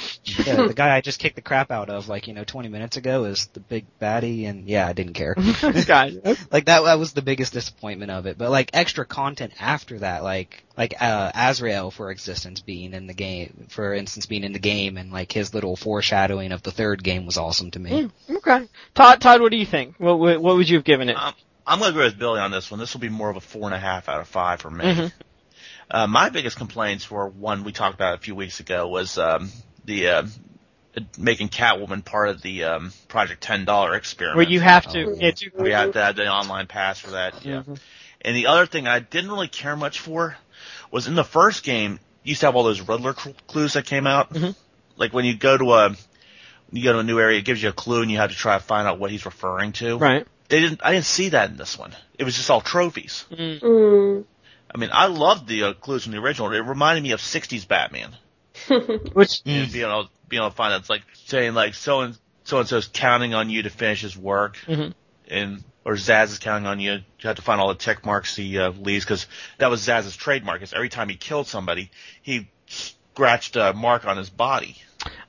the, 0.45 0.69
the 0.69 0.75
guy 0.75 0.97
I 0.97 1.01
just 1.01 1.19
kicked 1.19 1.37
the 1.37 1.43
crap 1.43 1.71
out 1.71 1.91
of 1.91 2.09
like 2.09 2.29
you 2.29 2.35
know 2.35 2.45
20 2.45 2.69
minutes 2.69 2.97
ago 2.97 3.25
is 3.25 3.47
the 3.49 3.61
big 3.61 3.87
baddie, 4.01 4.49
and 4.49 4.69
yeah, 4.69 4.87
I 4.87 4.93
didn't 4.93 5.15
care. 5.15 5.35
Gotcha. 5.61 6.37
like 6.51 6.67
that, 6.67 6.85
that 6.85 6.99
was 6.99 7.13
the 7.13 7.23
biggest 7.23 7.53
disappointment 7.53 8.11
of 8.11 8.27
it. 8.27 8.39
But 8.39 8.51
like 8.51 8.71
extra 8.73 9.05
content 9.05 9.53
after 9.61 9.99
that, 10.01 10.23
like 10.23 10.65
like 10.77 10.95
uh, 11.01 11.31
Azrael 11.35 11.91
for 11.91 12.11
existence 12.11 12.61
being 12.61 12.95
in 12.95 13.07
the 13.07 13.15
game, 13.15 13.67
for 13.69 13.95
instance, 13.95 14.27
being 14.27 14.45
in 14.45 14.53
the 14.53 14.59
game, 14.59 14.97
and 14.97 15.13
like 15.13 15.33
his 15.33 15.53
little 15.53 15.77
foreshadowing 15.77 16.53
of 16.53 16.63
the 16.63 16.71
third 16.71 17.03
game 17.03 17.27
was 17.27 17.37
awesome 17.37 17.71
to 17.73 17.79
me. 17.79 17.91
Mm, 17.91 18.37
okay. 18.37 18.69
Todd, 18.95 19.21
Todd, 19.21 19.41
what 19.41 19.51
do 19.51 19.57
you 19.59 19.67
think? 19.67 19.97
What, 19.99 20.19
what, 20.19 20.41
what 20.41 20.57
would 20.57 20.69
you 20.69 20.77
have 20.77 20.85
given 20.85 21.09
it? 21.09 21.17
Um, 21.17 21.35
I'm 21.67 21.79
going 21.79 21.93
to 21.93 21.99
go 21.99 22.05
with 22.05 22.19
Billy 22.19 22.41
on 22.41 22.51
this 22.51 22.71
one. 22.71 22.81
This 22.81 22.95
will 22.95 23.01
be 23.01 23.09
more 23.09 23.31
of 23.31 23.37
a 23.37 23.41
four 23.41 23.65
and 23.67 23.75
a 23.75 23.79
half 23.79 24.09
out 24.09 24.21
of 24.21 24.29
five 24.29 24.61
for 24.61 24.71
me. 24.71 24.85
Mhm. 24.85 25.13
Uh, 25.91 26.07
my 26.07 26.31
biggest 26.31 26.57
complaints 26.57 27.11
were 27.11 27.27
one 27.29 27.65
we 27.65 27.73
talked 27.73 27.95
about 27.95 28.15
a 28.15 28.19
few 28.19 28.35
weeks 28.35 28.61
ago 28.61 28.87
was 28.89 29.19
um, 29.19 29.51
the 29.85 30.09
uh, 30.09 30.23
making 31.19 31.49
Catwoman 31.49 32.05
part 32.05 32.29
of 32.29 32.43
the 32.43 32.65
um, 32.65 32.93
Project 33.09 33.43
Ten 33.43 33.65
Dollar 33.65 33.95
experiment. 33.97 34.37
Where 34.37 34.49
you 34.49 34.61
have 34.61 34.87
to, 34.93 35.05
Oh. 35.07 35.15
yeah, 35.19 35.31
to, 35.33 35.51
we 35.59 35.71
had 35.73 35.93
the, 35.93 36.13
the 36.17 36.29
online 36.29 36.67
pass 36.67 36.99
for 37.01 37.11
that. 37.11 37.45
Yeah. 37.45 37.63
Mhm. 37.63 37.79
And 38.23 38.37
the 38.37 38.47
other 38.49 38.67
thing 38.67 38.87
I 38.87 38.99
didn't 39.01 39.31
really 39.31 39.49
care 39.49 39.77
much 39.77 39.99
for 40.01 40.37
was 40.91 41.07
in 41.07 41.15
the 41.15 41.25
first 41.25 41.65
game, 41.65 41.99
you 42.23 42.31
used 42.31 42.41
to 42.41 42.47
have 42.47 42.55
all 42.57 42.65
those 42.65 42.81
Riddler 42.83 43.15
cl- 43.15 43.35
clues 43.47 43.73
that 43.73 43.87
came 43.87 44.07
out. 44.07 44.33
Mhm. 44.35 44.55
Like 44.97 45.13
when 45.15 45.25
you 45.25 45.35
go 45.37 45.57
to 45.57 45.73
a, 45.73 45.97
you 46.71 46.85
go 46.85 46.93
to 46.93 46.99
a 46.99 47.03
new 47.03 47.19
area, 47.19 47.39
it 47.39 47.45
gives 47.45 47.63
you 47.63 47.71
a 47.71 47.73
clue 47.73 48.03
and 48.03 48.11
you 48.11 48.19
have 48.19 48.31
to 48.31 48.37
try 48.37 48.57
to 48.59 48.63
find 48.63 48.87
out 48.87 48.99
what 48.99 49.11
he's 49.11 49.25
referring 49.25 49.73
to. 49.73 49.97
right. 49.99 50.27
They 50.51 50.59
didn't, 50.61 50.81
I 50.85 50.93
didn't 50.93 51.05
see 51.07 51.29
that 51.29 51.51
in 51.51 51.57
this 51.57 51.79
one. 51.79 51.95
It 52.19 52.25
was 52.25 52.35
just 52.37 52.51
all 52.51 52.61
trophies. 52.61 53.25
Mm. 53.31 54.25
I 54.75 54.79
mean, 54.79 54.91
I 54.93 55.07
loved 55.07 55.47
the 55.49 55.63
uh, 55.65 55.73
clues 55.75 56.05
from 56.05 56.13
the 56.13 56.19
original. 56.19 56.53
It 56.53 56.59
reminded 56.61 57.03
me 57.03 57.11
of 57.13 57.21
60s 57.21 57.67
Batman. 57.67 58.15
Which. 59.13 59.43
And 59.47 59.73
being 59.73 59.85
able, 59.85 60.09
being 60.29 60.41
able 60.43 60.51
to 60.51 60.57
find 60.57 60.73
out, 60.73 60.81
it's 60.81 60.91
like 60.91 61.03
saying 61.27 61.55
like 61.55 61.75
so 61.75 62.01
and 62.03 62.19
so 62.45 62.59
and 62.59 62.69
so's 62.69 62.89
counting 62.93 63.35
on 63.35 63.51
you 63.51 63.63
to 63.63 63.71
finish 63.71 64.03
his 64.03 64.17
work, 64.17 64.57
Mhm. 64.67 64.95
and 65.29 65.65
or 65.85 65.95
Zsasz 65.95 66.25
is 66.33 66.39
counting 66.39 66.67
on 66.67 66.79
you. 66.79 66.93
You 66.93 67.03
have 67.23 67.37
to 67.37 67.43
find 67.43 67.61
all 67.61 67.69
the 67.69 67.75
tick 67.75 68.05
marks 68.05 68.37
he 68.37 68.59
uh, 68.59 68.71
leaves 68.71 69.05
because 69.05 69.27
that 69.59 69.71
was 69.71 69.87
Zsasz's 69.87 70.17
trademark. 70.17 70.63
Is 70.63 70.73
every 70.73 70.89
time 70.91 71.09
he 71.09 71.17
killed 71.17 71.47
somebody, 71.47 71.91
he 72.23 72.49
scratched 72.67 73.57
a 73.57 73.73
mark 73.73 74.07
on 74.07 74.17
his 74.17 74.31
body 74.31 74.77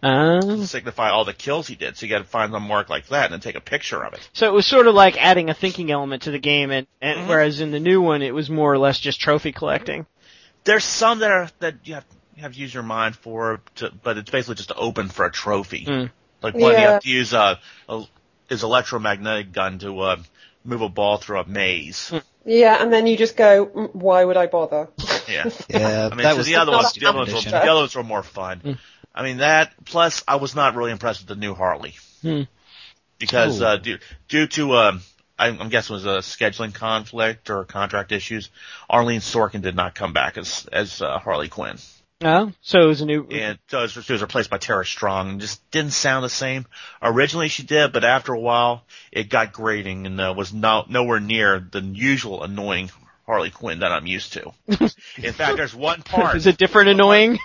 uh, 0.03 0.41
to 0.41 0.67
signify 0.67 1.09
all 1.09 1.25
the 1.25 1.33
kills 1.33 1.67
he 1.67 1.75
did. 1.75 1.97
So 1.97 2.05
you 2.05 2.09
got 2.09 2.19
to 2.19 2.23
find 2.23 2.53
a 2.53 2.59
mark 2.59 2.89
like 2.89 3.07
that 3.07 3.25
and 3.25 3.33
then 3.33 3.39
take 3.39 3.55
a 3.55 3.61
picture 3.61 4.03
of 4.03 4.13
it. 4.13 4.27
so 4.33 4.47
it 4.47 4.53
was 4.53 4.65
sort 4.65 4.87
of 4.87 4.95
like 4.95 5.17
adding 5.17 5.49
a 5.49 5.53
thinking 5.53 5.91
element 5.91 6.23
to 6.23 6.31
the 6.31 6.39
game, 6.39 6.71
and, 6.71 6.87
and 7.01 7.19
Mhm. 7.19 7.27
whereas 7.27 7.61
in 7.61 7.71
the 7.71 7.79
new 7.79 8.01
one, 8.01 8.21
it 8.21 8.33
was 8.33 8.49
more 8.49 8.71
or 8.73 8.77
less 8.77 8.99
just 8.99 9.19
trophy 9.19 9.51
collecting. 9.51 10.05
There's 10.63 10.83
some 10.83 11.19
that 11.19 11.31
are 11.31 11.49
that 11.59 11.75
you 11.83 11.95
have 11.95 12.05
you 12.35 12.43
have 12.43 12.53
to 12.53 12.59
use 12.59 12.73
your 12.73 12.83
mind 12.83 13.15
for, 13.15 13.61
to, 13.75 13.91
but 14.03 14.17
it's 14.17 14.29
basically 14.31 14.55
just 14.55 14.69
to 14.69 14.75
open 14.75 15.09
for 15.09 15.25
a 15.25 15.31
trophy. 15.31 15.85
Mm. 15.85 16.11
Like 16.41 16.55
one, 16.55 16.71
you 16.71 16.77
have 16.77 17.01
to 17.03 17.09
use 17.09 17.33
a, 17.33 17.59
a 17.89 18.03
his 18.49 18.63
electromagnetic 18.63 19.51
gun 19.51 19.79
to 19.79 19.99
uh, 19.99 20.17
move 20.63 20.81
a 20.81 20.89
ball 20.89 21.17
through 21.17 21.39
a 21.39 21.47
maze. 21.47 22.11
Yeah, 22.45 22.81
and 22.81 22.91
then 22.91 23.05
you 23.07 23.17
just 23.17 23.37
go, 23.37 23.67
"Mm, 23.67 23.95
why 23.95 24.23
would 24.25 24.37
I 24.37 24.47
bother? 24.47 24.89
Yeah. 25.27 25.49
Yeah, 25.69 26.09
I 26.11 26.15
mean, 26.15 26.23
that 26.23 26.31
so 26.31 26.37
was 26.37 26.47
the 26.47 26.55
other 26.55 26.71
ones, 26.71 26.93
the 26.93 27.05
other 27.05 27.19
ones, 27.19 27.33
were, 27.33 27.41
the 27.41 27.57
other 27.61 27.81
ones 27.81 27.95
were 27.95 28.03
more 28.03 28.23
fun. 28.23 28.61
Mm. 28.61 28.77
I 29.13 29.23
mean 29.23 29.37
that. 29.37 29.73
Plus, 29.85 30.23
I 30.27 30.35
was 30.37 30.55
not 30.55 30.75
really 30.75 30.91
impressed 30.91 31.21
with 31.21 31.27
the 31.27 31.35
new 31.35 31.53
Harley 31.53 31.95
Hmm. 32.21 32.43
because 33.19 33.61
uh, 33.61 33.77
due, 33.77 33.97
due 34.27 34.47
to 34.47 34.73
um, 34.75 35.01
I'm, 35.39 35.59
I'm 35.61 35.69
guessing 35.69 35.95
it 35.95 36.03
was 36.03 36.05
a 36.05 36.19
scheduling 36.19 36.73
conflict 36.73 37.49
or 37.49 37.63
contract 37.65 38.11
issues. 38.11 38.49
Arlene 38.89 39.21
Sorkin 39.21 39.61
did 39.61 39.75
not 39.75 39.95
come 39.95 40.13
back 40.13 40.37
as 40.37 40.67
as 40.71 41.01
uh, 41.01 41.17
Harley 41.19 41.49
Quinn, 41.49 41.77
Oh, 42.23 42.51
so 42.61 42.79
it 42.81 42.85
was 42.85 43.01
a 43.01 43.05
new. 43.07 43.25
and 43.31 43.57
uh, 43.73 43.87
she 43.87 44.13
was 44.13 44.21
replaced 44.21 44.51
by 44.51 44.59
Tara 44.59 44.85
Strong, 44.85 45.29
and 45.29 45.41
just 45.41 45.67
didn't 45.71 45.93
sound 45.93 46.23
the 46.23 46.29
same. 46.29 46.67
Originally, 47.01 47.47
she 47.47 47.63
did, 47.63 47.91
but 47.93 48.03
after 48.03 48.33
a 48.33 48.39
while, 48.39 48.83
it 49.11 49.29
got 49.29 49.51
grating 49.53 50.05
and 50.05 50.21
uh, 50.21 50.33
was 50.37 50.53
no, 50.53 50.85
nowhere 50.87 51.19
near 51.19 51.59
the 51.59 51.81
usual 51.81 52.43
annoying 52.43 52.91
Harley 53.25 53.49
Quinn 53.49 53.79
that 53.79 53.91
I'm 53.91 54.05
used 54.05 54.33
to. 54.33 54.51
In 55.17 55.33
fact, 55.33 55.57
there's 55.57 55.73
one 55.73 56.03
part. 56.03 56.35
Is 56.35 56.45
it 56.45 56.57
different 56.57 56.89
annoying? 56.89 57.39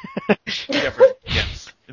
different. 0.71 1.06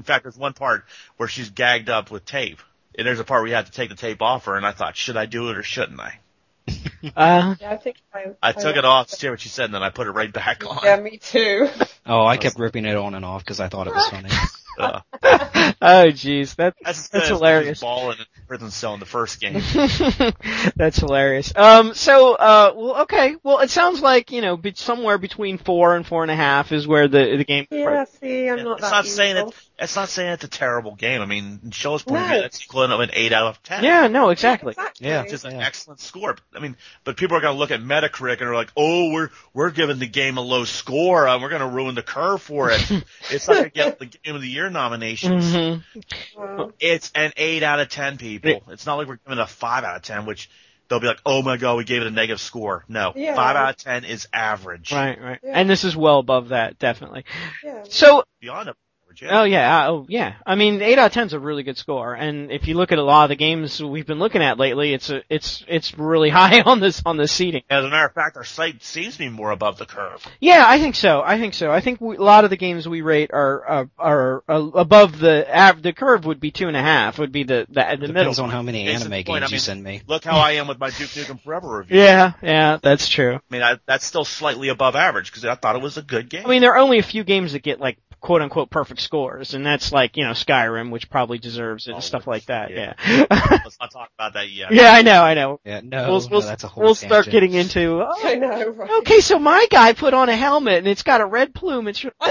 Yes. 0.03 0.09
In 0.09 0.13
fact, 0.13 0.23
there's 0.23 0.37
one 0.37 0.53
part 0.53 0.85
where 1.17 1.29
she's 1.29 1.49
gagged 1.49 1.89
up 1.89 2.11
with 2.11 2.25
tape. 2.25 2.59
And 2.97 3.07
there's 3.07 3.19
a 3.19 3.23
part 3.23 3.41
where 3.41 3.49
you 3.49 3.55
have 3.55 3.65
to 3.65 3.71
take 3.71 3.89
the 3.89 3.95
tape 3.95 4.21
off 4.21 4.45
her, 4.45 4.55
and 4.55 4.65
I 4.65 4.71
thought, 4.71 4.95
should 4.95 5.17
I 5.17 5.25
do 5.25 5.49
it 5.49 5.57
or 5.57 5.63
shouldn't 5.63 5.99
I? 5.99 6.19
Uh, 7.17 7.55
Yeah, 7.59 7.71
I 7.71 7.75
think 7.75 7.97
I, 8.13 8.27
I 8.41 8.51
took 8.53 8.77
it 8.77 8.85
off 8.85 9.09
to 9.09 9.19
hear 9.19 9.31
what 9.31 9.41
she 9.41 9.49
said, 9.49 9.65
and 9.65 9.73
then 9.73 9.83
I 9.83 9.89
put 9.89 10.07
it 10.07 10.11
right 10.11 10.31
back 10.31 10.65
on. 10.65 10.79
Yeah, 10.83 10.95
me 11.01 11.17
too. 11.17 11.67
Oh, 12.05 12.25
I 12.25 12.37
kept 12.37 12.57
ripping 12.59 12.85
it 12.85 12.95
on 12.95 13.13
and 13.13 13.25
off 13.25 13.41
because 13.43 13.59
I 13.59 13.67
thought 13.67 13.87
it 13.87 13.93
was 13.93 14.07
funny. 14.09 14.29
Uh, 14.77 15.01
oh 15.23 16.07
jeez, 16.11 16.55
that 16.55 16.75
that's 16.83 17.09
That's 17.09 17.27
hilarious. 17.27 17.81
Ball 17.81 18.11
in 18.11 18.17
prison 18.47 18.71
cell 18.71 18.93
in 18.95 18.99
the 18.99 19.05
first 19.05 19.39
game. 19.39 19.53
That's 20.75 20.97
hilarious. 20.97 21.53
Um, 21.55 21.93
so, 21.93 22.33
uh, 22.33 22.73
well, 22.75 23.01
okay. 23.03 23.35
Well, 23.43 23.59
it 23.59 23.69
sounds 23.69 24.01
like 24.01 24.31
you 24.31 24.41
know, 24.41 24.57
be- 24.57 24.73
somewhere 24.75 25.17
between 25.17 25.57
four 25.57 25.95
and 25.95 26.05
four 26.05 26.23
and 26.23 26.31
a 26.31 26.35
half 26.35 26.71
is 26.71 26.87
where 26.87 27.07
the 27.07 27.37
the 27.37 27.45
game. 27.45 27.67
Yeah, 27.71 28.05
see, 28.05 28.49
I'm 28.49 28.63
not 28.63 28.79
it's 28.79 28.81
that 28.89 28.91
not 28.91 29.05
saying 29.05 29.37
evil. 29.37 29.49
it. 29.49 29.55
It's 29.79 29.95
not 29.95 30.09
saying 30.09 30.33
it's 30.33 30.43
a 30.43 30.47
terrible 30.47 30.95
game. 30.95 31.21
I 31.21 31.25
mean, 31.25 31.59
in 31.63 31.71
Show's 31.71 32.03
point 32.03 32.21
of 32.21 32.27
No. 32.27 32.33
view, 32.33 32.41
that's 32.43 32.63
equivalent 32.63 32.93
of 32.93 32.99
an 33.01 33.09
eight 33.13 33.33
out 33.33 33.47
of 33.47 33.63
ten. 33.63 33.83
Yeah, 33.83 34.07
no, 34.07 34.29
exactly. 34.29 34.71
Exactly. 34.71 35.07
Yeah. 35.07 35.21
It's 35.23 35.31
just 35.31 35.45
an 35.45 35.55
Yeah. 35.59 35.65
excellent 35.65 35.99
score. 35.99 36.37
I 36.55 36.59
mean, 36.59 36.77
but 37.03 37.17
people 37.17 37.35
are 37.37 37.41
going 37.41 37.53
to 37.55 37.59
look 37.59 37.71
at 37.71 37.81
Metacritic 37.81 38.39
and 38.39 38.49
are 38.49 38.55
like, 38.55 38.71
"Oh, 38.77 39.11
we're 39.11 39.29
we're 39.53 39.71
giving 39.71 39.99
the 39.99 40.07
game 40.07 40.37
a 40.37 40.41
low 40.41 40.65
score. 40.65 41.27
Uh, 41.27 41.39
we're 41.41 41.49
going 41.49 41.61
to 41.61 41.67
ruin 41.67 41.95
the 41.95 42.03
curve 42.03 42.41
for 42.41 42.69
it. 42.71 42.79
it's 43.31 43.47
not 43.47 43.55
going 43.55 43.63
to 43.65 43.69
get 43.71 43.99
the 43.99 44.05
Game 44.05 44.35
of 44.35 44.41
the 44.41 44.47
Year 44.47 44.62
nominations." 44.69 45.53
hmm 45.53 46.63
It's 46.79 47.11
an 47.15 47.33
eight 47.37 47.63
out 47.63 47.79
of 47.79 47.89
ten, 47.89 48.17
people. 48.17 48.63
It's 48.69 48.85
not 48.85 48.95
like 48.95 49.07
we're 49.07 49.17
giving 49.17 49.39
it 49.39 49.41
a 49.41 49.47
five 49.47 49.83
out 49.83 49.95
of 49.95 50.01
ten, 50.01 50.25
which 50.25 50.49
they'll 50.87 50.99
be 50.99 51.07
like, 51.07 51.19
"Oh 51.25 51.41
my 51.41 51.57
god, 51.57 51.77
we 51.77 51.83
gave 51.83 52.01
it 52.01 52.07
a 52.07 52.11
negative 52.11 52.41
score." 52.41 52.85
No, 52.87 53.13
Yeah. 53.15 53.35
five 53.35 53.55
out 53.55 53.69
of 53.71 53.77
ten 53.77 54.05
is 54.05 54.27
average. 54.33 54.91
Right, 54.91 55.19
right. 55.21 55.39
Yeah. 55.43 55.51
And 55.59 55.69
this 55.69 55.83
is 55.83 55.95
well 55.95 56.19
above 56.19 56.49
that, 56.49 56.79
definitely. 56.79 57.25
Yeah. 57.63 57.83
So, 57.89 58.23
Beyond 58.41 58.73
average. 59.13 59.21
Yeah. 59.21 59.39
oh 59.41 59.43
yeah, 59.43 59.85
uh, 59.85 59.91
oh 59.91 60.05
yeah. 60.09 60.33
I 60.45 60.55
mean, 60.55 60.81
eight 60.81 60.97
out 60.99 61.07
of 61.07 61.11
ten 61.13 61.27
is 61.27 61.33
a 61.33 61.39
really 61.39 61.63
good 61.63 61.77
score, 61.77 62.13
and 62.13 62.51
if 62.51 62.67
you 62.67 62.75
look 62.75 62.91
at 62.91 62.97
a 62.97 63.03
lot 63.03 63.23
of 63.23 63.29
the 63.29 63.35
games 63.35 63.81
we've 63.81 64.05
been 64.05 64.19
looking 64.19 64.41
at 64.41 64.57
lately, 64.57 64.93
it's 64.93 65.09
a, 65.09 65.21
it's 65.29 65.63
it's 65.67 65.97
really 65.97 66.29
high 66.31 66.61
on 66.61 66.79
this 66.79 67.01
on 67.05 67.17
the 67.17 67.27
seating. 67.27 67.63
As 67.69 67.83
a 67.85 67.89
matter 67.89 68.05
of 68.07 68.13
fact, 68.13 68.37
our 68.37 68.43
site 68.43 68.83
seems 68.83 69.13
to 69.13 69.19
be 69.19 69.29
more 69.29 69.51
above 69.51 69.77
the 69.77 69.85
curve. 69.85 70.25
Yeah, 70.39 70.63
I 70.67 70.79
think 70.79 70.95
so. 70.95 71.21
I 71.23 71.37
think 71.39 71.53
so. 71.53 71.71
I 71.71 71.81
think 71.81 72.01
we, 72.01 72.17
a 72.17 72.21
lot 72.21 72.43
of 72.43 72.49
the 72.49 72.57
games 72.57 72.87
we 72.87 73.01
rate 73.01 73.31
are 73.33 73.65
are, 73.65 73.89
are 73.97 74.43
uh, 74.47 74.69
above 74.73 75.19
the 75.19 75.45
av- 75.55 75.81
the 75.81 75.93
curve 75.93 76.25
would 76.25 76.39
be 76.39 76.51
two 76.51 76.67
and 76.67 76.77
a 76.77 76.81
half 76.81 77.19
would 77.19 77.31
be 77.31 77.43
the 77.43 77.65
the, 77.69 77.83
the 77.99 78.07
Depends 78.07 78.13
middle. 78.13 78.43
on 78.45 78.49
how 78.49 78.61
many 78.61 78.85
Case 78.85 79.01
in 79.05 79.11
anime 79.13 79.23
point, 79.25 79.25
games 79.25 79.43
I 79.43 79.45
you 79.47 79.51
mean- 79.53 79.59
send 79.59 79.83
me. 79.83 80.01
Look 80.07 80.23
how 80.23 80.37
I 80.37 80.53
am 80.53 80.67
with 80.67 80.79
my 80.79 80.89
Duke 80.89 81.09
Nukem 81.09 81.41
Forever 81.41 81.77
review. 81.79 81.99
Yeah, 81.99 82.33
yeah, 82.41 82.77
that's 82.81 83.07
true. 83.07 83.35
I 83.35 83.39
mean, 83.49 83.61
I, 83.61 83.77
that's 83.85 84.05
still 84.05 84.25
slightly 84.25 84.69
above 84.69 84.95
average 84.95 85.29
because 85.31 85.45
I 85.45 85.55
thought 85.55 85.75
it 85.75 85.81
was 85.81 85.97
a 85.97 86.01
good 86.01 86.29
game. 86.29 86.45
I 86.45 86.49
mean, 86.49 86.61
there 86.61 86.71
are 86.73 86.77
only 86.77 86.99
a 86.99 87.03
few 87.03 87.23
games 87.23 87.53
that 87.53 87.63
get 87.63 87.79
like 87.79 87.97
quote 88.19 88.41
unquote 88.41 88.69
perfect 88.69 89.01
scores, 89.03 89.53
and 89.53 89.65
that's 89.65 89.91
like 89.91 90.17
you 90.17 90.23
know 90.23 90.31
Skyrim, 90.31 90.89
which 90.89 91.09
probably 91.09 91.37
deserves 91.37 91.87
it 91.87 91.91
and 91.91 91.97
Oh, 91.97 92.01
stuff 92.01 92.25
like 92.27 92.45
that. 92.45 92.71
Yeah. 92.71 92.93
yeah. 93.05 93.25
Yeah, 93.29 93.57
Let's 93.63 93.77
not 93.79 93.91
talk 93.91 94.09
about 94.17 94.33
that 94.33 94.49
yet. 94.49 94.73
Yeah, 94.73 94.91
I 94.91 95.01
know, 95.03 95.21
I 95.23 95.33
know. 95.33 95.59
Yeah, 95.63 95.81
no, 95.83 96.09
we'll 96.09 96.27
we'll, 96.29 96.41
that's 96.41 96.63
a 96.63 96.67
whole 96.67 96.83
we'll 96.83 96.95
start 96.95 97.29
getting 97.29 97.53
into. 97.53 98.01
I 98.23 98.35
Oh, 98.35 98.39
know, 98.39 98.69
right? 98.69 98.91
okay, 99.01 99.19
so 99.19 99.37
my 99.39 99.67
guy 99.69 99.93
put 99.93 100.13
on 100.13 100.29
a 100.29 100.35
helmet 100.35 100.79
and 100.79 100.87
it's 100.87 101.03
got 101.03 101.21
a 101.21 101.25
red 101.25 101.53
plume. 101.53 101.87
It's 101.87 102.03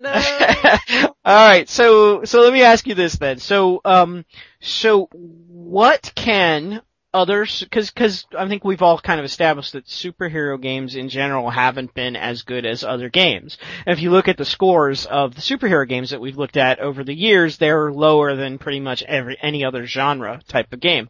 no. 0.00 0.12
All 1.24 1.48
right, 1.48 1.68
so 1.68 2.24
so 2.24 2.40
let 2.42 2.52
me 2.52 2.62
ask 2.62 2.86
you 2.86 2.94
this 2.94 3.14
then. 3.16 3.38
So 3.38 3.80
um, 3.84 4.24
so 4.60 5.08
what 5.12 6.12
can 6.14 6.82
others? 7.14 7.60
Because 7.60 7.90
because 7.90 8.26
I 8.36 8.48
think 8.48 8.64
we've 8.64 8.82
all 8.82 8.98
kind 8.98 9.20
of 9.20 9.26
established 9.26 9.72
that 9.72 9.86
superhero 9.86 10.60
games 10.60 10.94
in 10.94 11.08
general 11.08 11.50
haven't 11.50 11.94
been 11.94 12.16
as 12.16 12.42
good 12.42 12.66
as 12.66 12.84
other 12.84 13.08
games. 13.08 13.58
And 13.86 13.96
if 13.96 14.02
you 14.02 14.10
look 14.10 14.28
at 14.28 14.36
the 14.36 14.44
scores 14.44 15.06
of 15.06 15.34
the 15.34 15.40
superhero 15.40 15.88
games 15.88 16.10
that 16.10 16.20
we've 16.20 16.38
looked 16.38 16.56
at 16.56 16.80
over 16.80 17.04
the 17.04 17.14
years, 17.14 17.58
they're 17.58 17.92
lower 17.92 18.36
than 18.36 18.58
pretty 18.58 18.80
much 18.80 19.02
every 19.02 19.36
any 19.40 19.64
other 19.64 19.86
genre 19.86 20.40
type 20.48 20.72
of 20.72 20.80
game. 20.80 21.08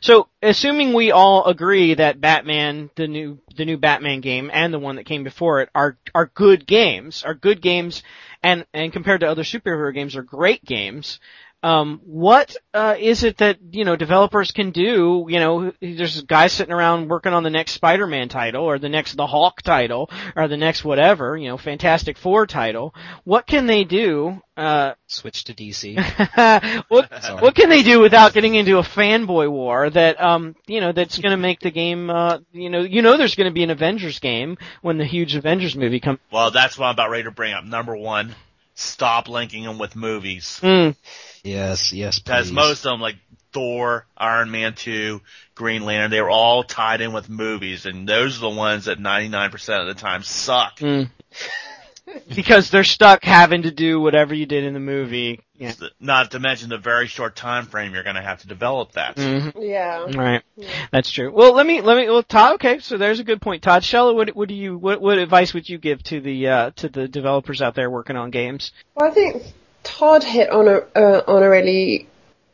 So, 0.00 0.28
assuming 0.42 0.92
we 0.92 1.10
all 1.10 1.44
agree 1.44 1.94
that 1.94 2.20
Batman, 2.20 2.90
the 2.96 3.06
new 3.06 3.38
the 3.56 3.64
new 3.64 3.76
Batman 3.76 4.20
game, 4.20 4.50
and 4.52 4.72
the 4.72 4.78
one 4.78 4.96
that 4.96 5.06
came 5.06 5.24
before 5.24 5.60
it 5.60 5.70
are 5.74 5.98
are 6.14 6.26
good 6.26 6.66
games, 6.66 7.24
are 7.24 7.34
good 7.34 7.60
games, 7.60 8.02
and 8.42 8.66
and 8.72 8.92
compared 8.92 9.20
to 9.20 9.28
other 9.28 9.42
superhero 9.42 9.92
games, 9.92 10.16
are 10.16 10.22
great 10.22 10.64
games. 10.64 11.20
Um, 11.62 12.00
what 12.04 12.56
uh, 12.72 12.96
is 12.98 13.22
it 13.22 13.38
that 13.38 13.58
you 13.70 13.84
know 13.84 13.94
developers 13.94 14.50
can 14.50 14.70
do? 14.70 15.26
You 15.28 15.40
know, 15.40 15.72
there's 15.80 16.22
guys 16.22 16.52
sitting 16.52 16.72
around 16.72 17.08
working 17.08 17.34
on 17.34 17.42
the 17.42 17.50
next 17.50 17.72
Spider-Man 17.72 18.30
title, 18.30 18.64
or 18.64 18.78
the 18.78 18.88
next 18.88 19.16
The 19.16 19.26
Hulk 19.26 19.60
title, 19.60 20.10
or 20.36 20.48
the 20.48 20.56
next 20.56 20.84
whatever, 20.84 21.36
you 21.36 21.48
know, 21.48 21.58
Fantastic 21.58 22.16
Four 22.16 22.46
title. 22.46 22.94
What 23.24 23.46
can 23.46 23.66
they 23.66 23.84
do? 23.84 24.40
Uh, 24.56 24.94
Switch 25.06 25.44
to 25.44 25.54
DC. 25.54 25.96
what 26.88 27.10
what 27.40 27.54
can 27.54 27.68
they 27.68 27.82
do 27.82 28.00
without 28.00 28.32
getting 28.32 28.54
into 28.54 28.78
a 28.78 28.82
fanboy 28.82 29.50
war 29.50 29.90
that 29.90 30.20
um 30.20 30.54
you 30.66 30.80
know 30.80 30.92
that's 30.92 31.18
going 31.18 31.30
to 31.30 31.36
make 31.36 31.60
the 31.60 31.70
game 31.70 32.10
uh 32.10 32.38
you 32.52 32.70
know 32.70 32.80
you 32.80 33.02
know 33.02 33.16
there's 33.16 33.34
going 33.34 33.48
to 33.48 33.54
be 33.54 33.62
an 33.62 33.70
Avengers 33.70 34.18
game 34.18 34.58
when 34.82 34.98
the 34.98 35.04
huge 35.04 35.34
Avengers 35.34 35.76
movie 35.76 36.00
comes. 36.00 36.18
Well, 36.32 36.50
that's 36.50 36.78
what 36.78 36.86
I'm 36.86 36.92
about 36.92 37.10
ready 37.10 37.24
to 37.24 37.30
bring 37.30 37.52
up. 37.52 37.64
Number 37.64 37.96
one, 37.96 38.34
stop 38.80 39.28
linking 39.28 39.64
them 39.64 39.78
with 39.78 39.96
movies. 39.96 40.58
Mm. 40.62 40.96
yes, 41.44 41.92
yes, 41.92 42.18
Because 42.18 42.48
please. 42.48 42.52
most 42.54 42.86
of 42.86 42.92
them, 42.92 43.00
like 43.00 43.16
Thor, 43.52 44.06
Iron 44.16 44.50
Man 44.50 44.74
2, 44.74 45.20
Green 45.54 45.84
Lantern, 45.84 46.10
they 46.10 46.20
were 46.20 46.30
all 46.30 46.62
tied 46.62 47.00
in 47.00 47.12
with 47.12 47.28
movies, 47.28 47.86
and 47.86 48.08
those 48.08 48.38
are 48.38 48.50
the 48.50 48.56
ones 48.56 48.84
that 48.86 48.98
99% 48.98 49.80
of 49.80 49.86
the 49.86 50.00
time 50.00 50.22
suck. 50.22 50.78
Mm. 50.78 51.10
because 52.34 52.70
they're 52.70 52.84
stuck 52.84 53.24
having 53.24 53.62
to 53.62 53.70
do 53.70 54.00
whatever 54.00 54.34
you 54.34 54.46
did 54.46 54.64
in 54.64 54.74
the 54.74 54.80
movie. 54.80 55.40
Yeah. 55.60 55.72
Not 56.00 56.30
to 56.30 56.40
mention 56.40 56.70
the 56.70 56.78
very 56.78 57.06
short 57.06 57.36
time 57.36 57.66
frame 57.66 57.92
you're 57.92 58.02
going 58.02 58.16
to 58.16 58.22
have 58.22 58.40
to 58.40 58.48
develop 58.48 58.92
that. 58.92 59.16
Mhm. 59.16 59.52
Yeah. 59.60 60.06
Right. 60.18 60.42
That's 60.90 61.10
true. 61.10 61.30
Well, 61.30 61.54
let 61.54 61.66
me 61.66 61.82
let 61.82 61.98
me. 61.98 62.08
Well, 62.08 62.22
Todd. 62.22 62.54
Okay, 62.54 62.78
so 62.78 62.96
there's 62.96 63.20
a 63.20 63.24
good 63.24 63.42
point. 63.42 63.62
Todd 63.62 63.82
Shella, 63.82 64.14
what 64.14 64.34
what 64.34 64.48
do 64.48 64.54
you 64.54 64.78
what 64.78 65.02
what 65.02 65.18
advice 65.18 65.52
would 65.52 65.68
you 65.68 65.76
give 65.76 66.02
to 66.04 66.20
the 66.22 66.48
uh 66.48 66.70
to 66.76 66.88
the 66.88 67.06
developers 67.06 67.60
out 67.60 67.74
there 67.74 67.90
working 67.90 68.16
on 68.16 68.30
games? 68.30 68.72
Well, 68.94 69.10
I 69.10 69.14
think 69.14 69.42
Todd 69.82 70.24
hit 70.24 70.48
on 70.48 70.66
a 70.66 70.78
uh, 70.96 71.22
on 71.26 71.42
a 71.42 71.50
really 71.50 72.08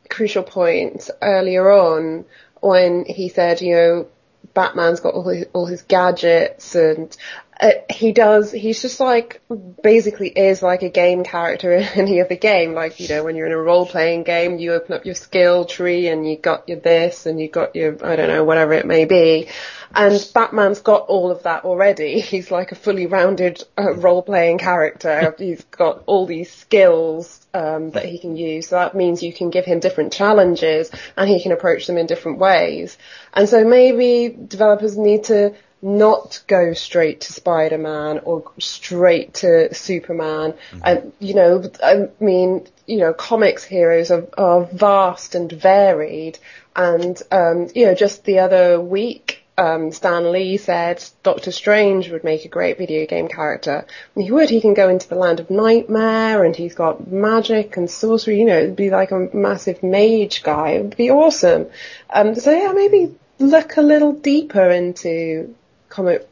crucial 0.09 0.43
point 0.43 1.09
earlier 1.21 1.71
on 1.71 2.25
when 2.59 3.05
he 3.05 3.29
said, 3.29 3.61
you 3.61 3.73
know, 3.73 4.07
Batman's 4.53 4.99
got 4.99 5.13
all 5.13 5.29
his, 5.29 5.45
all 5.53 5.65
his 5.65 5.81
gadgets 5.83 6.75
and 6.75 7.15
uh, 7.59 7.71
he 7.89 8.11
does. 8.11 8.51
He's 8.51 8.81
just 8.81 8.99
like 8.99 9.41
basically 9.81 10.29
is 10.29 10.61
like 10.61 10.83
a 10.83 10.89
game 10.89 11.23
character 11.23 11.73
in 11.73 11.83
any 11.95 12.21
other 12.21 12.35
game. 12.35 12.73
Like 12.73 12.99
you 12.99 13.07
know, 13.07 13.23
when 13.23 13.35
you're 13.35 13.47
in 13.47 13.51
a 13.51 13.57
role 13.57 13.85
playing 13.85 14.23
game, 14.23 14.59
you 14.59 14.73
open 14.73 14.93
up 14.93 15.05
your 15.05 15.15
skill 15.15 15.65
tree 15.65 16.07
and 16.07 16.29
you 16.29 16.37
got 16.37 16.69
your 16.69 16.79
this 16.79 17.25
and 17.25 17.39
you 17.39 17.47
got 17.49 17.75
your 17.75 17.93
I 18.05 18.15
don't 18.15 18.27
know 18.27 18.43
whatever 18.43 18.73
it 18.73 18.85
may 18.85 19.05
be. 19.05 19.47
And 19.95 20.29
Batman's 20.33 20.81
got 20.81 21.07
all 21.07 21.31
of 21.31 21.43
that 21.43 21.63
already. 21.63 22.19
He's 22.19 22.51
like 22.51 22.71
a 22.71 22.75
fully 22.75 23.07
rounded 23.07 23.63
uh, 23.77 23.93
role 23.95 24.21
playing 24.21 24.59
character. 24.59 25.33
He's 25.39 25.63
got 25.65 26.03
all 26.05 26.25
these 26.25 26.51
skills 26.51 27.47
um, 27.53 27.91
that 27.91 28.05
he 28.05 28.19
can 28.19 28.35
use. 28.35 28.67
So 28.67 28.75
that 28.75 28.95
means 28.95 29.23
you 29.23 29.33
can 29.33 29.49
give 29.49 29.65
him 29.65 29.79
different 29.79 30.13
challenges 30.13 30.91
and 31.15 31.29
he 31.29 31.41
can 31.41 31.51
approach 31.51 31.87
them 31.87 31.97
in 31.97 32.05
different 32.05 32.37
ways. 32.37 32.97
And 33.33 33.49
so 33.49 33.63
maybe 33.63 34.29
developers 34.29 34.97
need 34.97 35.25
to 35.25 35.55
not 35.81 36.41
go 36.47 36.73
straight 36.73 37.21
to 37.21 37.33
Spider-Man 37.33 38.19
or 38.19 38.51
straight 38.59 39.35
to 39.35 39.73
Superman. 39.73 40.55
And, 40.83 41.13
you 41.19 41.35
know, 41.35 41.63
I 41.83 42.09
mean, 42.19 42.67
you 42.87 42.97
know, 42.97 43.13
comics 43.13 43.63
heroes 43.63 44.09
are, 44.11 44.27
are 44.37 44.65
vast 44.65 45.35
and 45.35 45.51
varied. 45.51 46.39
And, 46.75 47.21
um, 47.31 47.67
you 47.75 47.85
know, 47.85 47.93
just 47.93 48.23
the 48.23 48.39
other 48.39 48.79
week, 48.79 49.43
um, 49.57 49.91
Stan 49.91 50.31
Lee 50.31 50.57
said 50.57 51.03
Doctor 51.23 51.51
Strange 51.51 52.09
would 52.09 52.23
make 52.23 52.45
a 52.45 52.49
great 52.49 52.77
video 52.77 53.05
game 53.05 53.27
character. 53.27 53.85
And 54.15 54.23
he 54.23 54.31
would. 54.31 54.49
He 54.49 54.61
can 54.61 54.73
go 54.73 54.89
into 54.89 55.07
the 55.07 55.15
land 55.15 55.39
of 55.39 55.49
nightmare 55.49 56.43
and 56.43 56.55
he's 56.55 56.75
got 56.75 57.07
magic 57.07 57.77
and 57.77 57.89
sorcery. 57.89 58.39
You 58.39 58.45
know, 58.45 58.57
it'd 58.57 58.75
be 58.75 58.89
like 58.89 59.11
a 59.11 59.29
massive 59.33 59.83
mage 59.83 60.43
guy. 60.43 60.71
It 60.71 60.83
would 60.83 60.97
be 60.97 61.11
awesome. 61.11 61.67
Um, 62.09 62.35
so 62.35 62.51
yeah, 62.51 62.71
maybe 62.71 63.15
look 63.39 63.77
a 63.77 63.81
little 63.81 64.13
deeper 64.13 64.69
into 64.69 65.55
comic, 65.89 66.27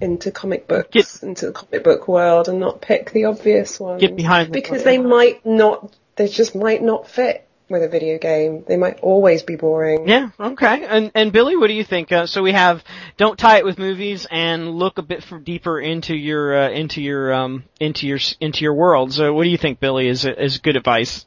into 0.00 0.30
comic 0.30 0.68
books, 0.68 0.90
Get- 0.90 1.22
into 1.22 1.46
the 1.46 1.52
comic 1.52 1.84
book 1.84 2.08
world 2.08 2.48
and 2.48 2.60
not 2.60 2.80
pick 2.80 3.10
the 3.12 3.24
obvious 3.24 3.80
ones. 3.80 4.00
Get 4.00 4.16
behind 4.16 4.48
the 4.48 4.52
Because 4.52 4.84
they 4.84 4.98
might 4.98 5.44
not, 5.44 5.94
they 6.16 6.28
just 6.28 6.54
might 6.54 6.82
not 6.82 7.08
fit 7.08 7.46
with 7.68 7.82
a 7.82 7.88
video 7.88 8.18
game. 8.18 8.64
They 8.66 8.76
might 8.76 9.00
always 9.00 9.42
be 9.42 9.56
boring. 9.56 10.08
Yeah, 10.08 10.30
okay. 10.38 10.84
And 10.84 11.10
and 11.14 11.32
Billy, 11.32 11.56
what 11.56 11.68
do 11.68 11.74
you 11.74 11.84
think? 11.84 12.12
Uh, 12.12 12.26
so 12.26 12.42
we 12.42 12.52
have 12.52 12.84
don't 13.16 13.38
tie 13.38 13.58
it 13.58 13.64
with 13.64 13.78
movies 13.78 14.26
and 14.30 14.70
look 14.70 14.98
a 14.98 15.02
bit 15.02 15.24
for 15.24 15.38
deeper 15.38 15.80
into 15.80 16.14
your 16.14 16.56
uh, 16.56 16.70
into 16.70 17.02
your 17.02 17.32
um 17.32 17.64
into 17.80 18.06
your 18.06 18.18
into 18.40 18.62
your 18.62 18.74
world. 18.74 19.12
So 19.12 19.32
what 19.32 19.44
do 19.44 19.50
you 19.50 19.58
think, 19.58 19.80
Billy? 19.80 20.08
Is 20.08 20.24
is 20.24 20.58
good 20.58 20.76
advice? 20.76 21.26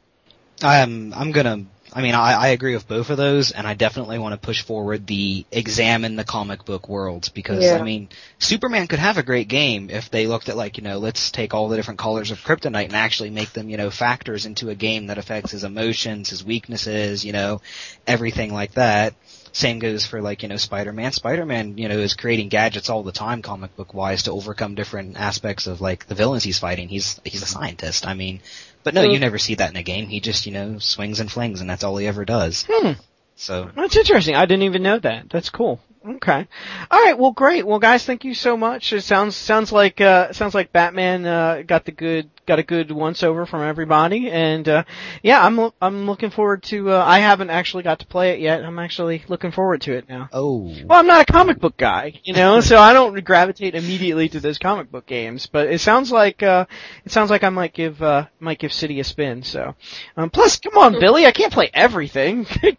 I'm 0.62 1.12
I'm 1.12 1.32
gonna. 1.32 1.66
I 1.92 2.02
mean, 2.02 2.14
I, 2.14 2.34
I 2.34 2.48
agree 2.48 2.74
with 2.74 2.86
both 2.86 3.10
of 3.10 3.16
those, 3.16 3.50
and 3.50 3.66
I 3.66 3.74
definitely 3.74 4.18
want 4.18 4.32
to 4.32 4.46
push 4.46 4.62
forward 4.62 5.06
the 5.06 5.44
examine 5.50 6.16
the 6.16 6.24
comic 6.24 6.64
book 6.64 6.88
worlds 6.88 7.28
because 7.28 7.64
Yeah. 7.64 7.78
I 7.78 7.82
mean, 7.82 8.08
Superman 8.38 8.86
could 8.86 9.00
have 9.00 9.18
a 9.18 9.22
great 9.22 9.48
game 9.48 9.90
if 9.90 10.10
they 10.10 10.26
looked 10.26 10.48
at 10.48 10.56
like 10.56 10.78
you 10.78 10.84
know, 10.84 10.98
let's 10.98 11.30
take 11.30 11.52
all 11.52 11.68
the 11.68 11.76
different 11.76 11.98
colors 11.98 12.30
of 12.30 12.38
kryptonite 12.38 12.84
and 12.84 12.94
actually 12.96 13.30
make 13.30 13.52
them 13.52 13.68
you 13.68 13.76
know 13.76 13.90
factors 13.90 14.46
into 14.46 14.70
a 14.70 14.74
game 14.74 15.08
that 15.08 15.18
affects 15.18 15.50
his 15.50 15.64
emotions, 15.64 16.30
his 16.30 16.44
weaknesses, 16.44 17.24
you 17.24 17.32
know, 17.32 17.60
everything 18.06 18.52
like 18.52 18.72
that. 18.74 19.14
Same 19.52 19.80
goes 19.80 20.06
for 20.06 20.22
like, 20.22 20.42
you 20.44 20.48
know, 20.48 20.56
Spider-Man. 20.56 21.10
Spider-Man, 21.10 21.76
you 21.76 21.88
know, 21.88 21.98
is 21.98 22.14
creating 22.14 22.50
gadgets 22.50 22.88
all 22.88 23.02
the 23.02 23.10
time 23.10 23.42
comic 23.42 23.74
book 23.74 23.94
wise 23.94 24.22
to 24.24 24.30
overcome 24.30 24.76
different 24.76 25.18
aspects 25.18 25.66
of 25.66 25.80
like 25.80 26.06
the 26.06 26.14
villains 26.14 26.44
he's 26.44 26.60
fighting. 26.60 26.88
He's 26.88 27.20
he's 27.24 27.42
a 27.42 27.46
scientist. 27.46 28.06
I 28.06 28.14
mean, 28.14 28.40
but 28.84 28.94
no, 28.94 29.02
Mm. 29.04 29.12
you 29.12 29.18
never 29.18 29.38
see 29.38 29.54
that 29.56 29.70
in 29.70 29.76
a 29.76 29.82
game. 29.82 30.06
He 30.08 30.20
just, 30.20 30.46
you 30.46 30.52
know, 30.52 30.78
swings 30.78 31.20
and 31.20 31.30
flings 31.30 31.60
and 31.60 31.68
that's 31.68 31.84
all 31.84 31.96
he 31.96 32.06
ever 32.06 32.24
does. 32.24 32.66
Hmm. 32.68 32.92
So 33.36 33.70
That's 33.74 33.96
interesting. 33.96 34.34
I 34.34 34.44
didn't 34.46 34.64
even 34.64 34.82
know 34.82 34.98
that. 34.98 35.30
That's 35.30 35.48
cool. 35.50 35.80
Okay. 36.06 36.46
All 36.90 37.04
right. 37.04 37.18
Well, 37.18 37.32
great. 37.32 37.66
Well, 37.66 37.78
guys, 37.78 38.04
thank 38.04 38.24
you 38.24 38.34
so 38.34 38.56
much. 38.56 38.92
It 38.92 39.02
sounds 39.02 39.36
sounds 39.36 39.70
like 39.72 40.00
uh 40.00 40.32
sounds 40.32 40.54
like 40.54 40.72
Batman 40.72 41.26
uh 41.26 41.62
got 41.66 41.84
the 41.84 41.92
good 41.92 42.30
got 42.50 42.58
a 42.58 42.64
good 42.64 42.90
once 42.90 43.22
over 43.22 43.46
from 43.46 43.62
everybody, 43.62 44.28
and 44.28 44.68
uh 44.68 44.82
yeah, 45.22 45.40
I'm 45.40 45.56
lo- 45.56 45.74
I'm 45.80 46.06
looking 46.06 46.30
forward 46.30 46.64
to. 46.64 46.90
uh 46.90 47.04
I 47.06 47.20
haven't 47.20 47.50
actually 47.50 47.84
got 47.84 48.00
to 48.00 48.06
play 48.06 48.32
it 48.32 48.40
yet. 48.40 48.64
I'm 48.64 48.80
actually 48.80 49.22
looking 49.28 49.52
forward 49.52 49.82
to 49.82 49.92
it 49.92 50.08
now. 50.08 50.28
Oh. 50.32 50.64
Well, 50.84 50.98
I'm 50.98 51.06
not 51.06 51.28
a 51.28 51.32
comic 51.32 51.60
book 51.60 51.76
guy, 51.76 52.20
you 52.24 52.32
know, 52.32 52.60
so 52.60 52.76
I 52.76 52.92
don't 52.92 53.24
gravitate 53.24 53.76
immediately 53.76 54.28
to 54.30 54.40
those 54.40 54.58
comic 54.58 54.90
book 54.90 55.06
games. 55.06 55.46
But 55.46 55.68
it 55.68 55.80
sounds 55.80 56.10
like 56.10 56.42
uh 56.42 56.66
it 57.04 57.12
sounds 57.12 57.30
like 57.30 57.44
I 57.44 57.50
might 57.50 57.72
give 57.72 58.02
uh 58.02 58.26
might 58.40 58.58
give 58.58 58.72
City 58.72 58.98
a 58.98 59.04
spin. 59.04 59.44
So, 59.44 59.76
um, 60.16 60.30
plus, 60.30 60.58
come 60.58 60.76
on, 60.76 60.98
Billy, 60.98 61.26
I 61.26 61.30
can't 61.30 61.52
play 61.52 61.70
everything. 61.72 62.46
Good 62.60 62.78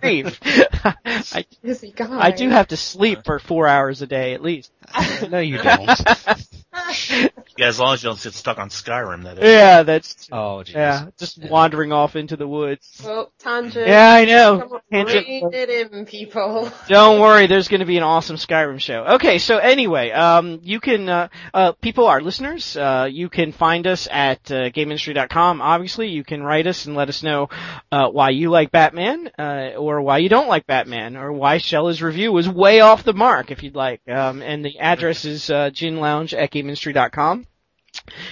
grief! 0.00 0.40
I 0.82 1.44
I 2.22 2.30
do 2.30 2.48
have 2.48 2.68
to 2.68 2.76
sleep 2.78 3.18
for 3.26 3.38
four 3.38 3.68
hours 3.68 4.00
a 4.00 4.06
day 4.06 4.32
at 4.32 4.42
least. 4.42 4.72
No, 5.28 5.40
you 5.40 5.58
don't. 5.58 5.90
Yeah, 7.58 7.68
as 7.68 7.80
long 7.80 7.94
as 7.94 8.02
you 8.02 8.10
don't 8.10 8.18
sit 8.18 8.34
stuck 8.46 8.58
on 8.60 8.68
Skyrim, 8.68 9.24
that 9.24 9.38
is. 9.38 9.44
Yeah, 9.44 9.82
that's 9.82 10.28
oh, 10.30 10.62
jeez. 10.64 10.74
yeah, 10.74 11.06
just 11.18 11.42
wandering 11.50 11.92
off 11.92 12.14
into 12.14 12.36
the 12.36 12.46
woods. 12.46 13.02
Well, 13.04 13.32
tangent. 13.40 13.88
Yeah, 13.88 14.12
I 14.12 14.24
know. 14.24 14.60
Come 14.60 14.80
Tangent. 14.92 15.52
it 15.52 15.92
in, 15.92 16.06
people. 16.06 16.70
Don't 16.88 17.20
worry, 17.20 17.48
there's 17.48 17.66
going 17.66 17.80
to 17.80 17.86
be 17.86 17.96
an 17.96 18.04
awesome 18.04 18.36
Skyrim 18.36 18.78
show. 18.78 19.04
Okay, 19.14 19.38
so 19.38 19.58
anyway, 19.58 20.12
um, 20.12 20.60
you 20.62 20.78
can, 20.78 21.08
uh, 21.08 21.28
uh, 21.52 21.72
people, 21.72 22.06
our 22.06 22.20
listeners, 22.20 22.76
uh, 22.76 23.08
you 23.10 23.28
can 23.28 23.50
find 23.50 23.84
us 23.88 24.06
at 24.08 24.48
uh, 24.52 24.70
GameIndustry.com. 24.70 25.60
Obviously, 25.60 26.10
you 26.10 26.22
can 26.22 26.40
write 26.40 26.68
us 26.68 26.86
and 26.86 26.94
let 26.94 27.08
us 27.08 27.24
know 27.24 27.48
uh, 27.90 28.08
why 28.10 28.30
you 28.30 28.50
like 28.50 28.70
Batman, 28.70 29.28
uh, 29.36 29.70
or 29.76 30.00
why 30.02 30.18
you 30.18 30.28
don't 30.28 30.48
like 30.48 30.68
Batman, 30.68 31.16
or 31.16 31.32
why 31.32 31.58
Shella's 31.58 32.00
review 32.00 32.30
was 32.30 32.48
way 32.48 32.78
off 32.78 33.02
the 33.02 33.12
mark, 33.12 33.50
if 33.50 33.64
you'd 33.64 33.74
like. 33.74 34.02
Um, 34.08 34.40
and 34.40 34.64
the 34.64 34.78
address 34.78 35.24
is 35.24 35.50
uh, 35.50 35.70
Gin 35.70 35.98
Lounge 35.98 36.32
at 36.32 36.52
GameIndustry.com. 36.52 37.44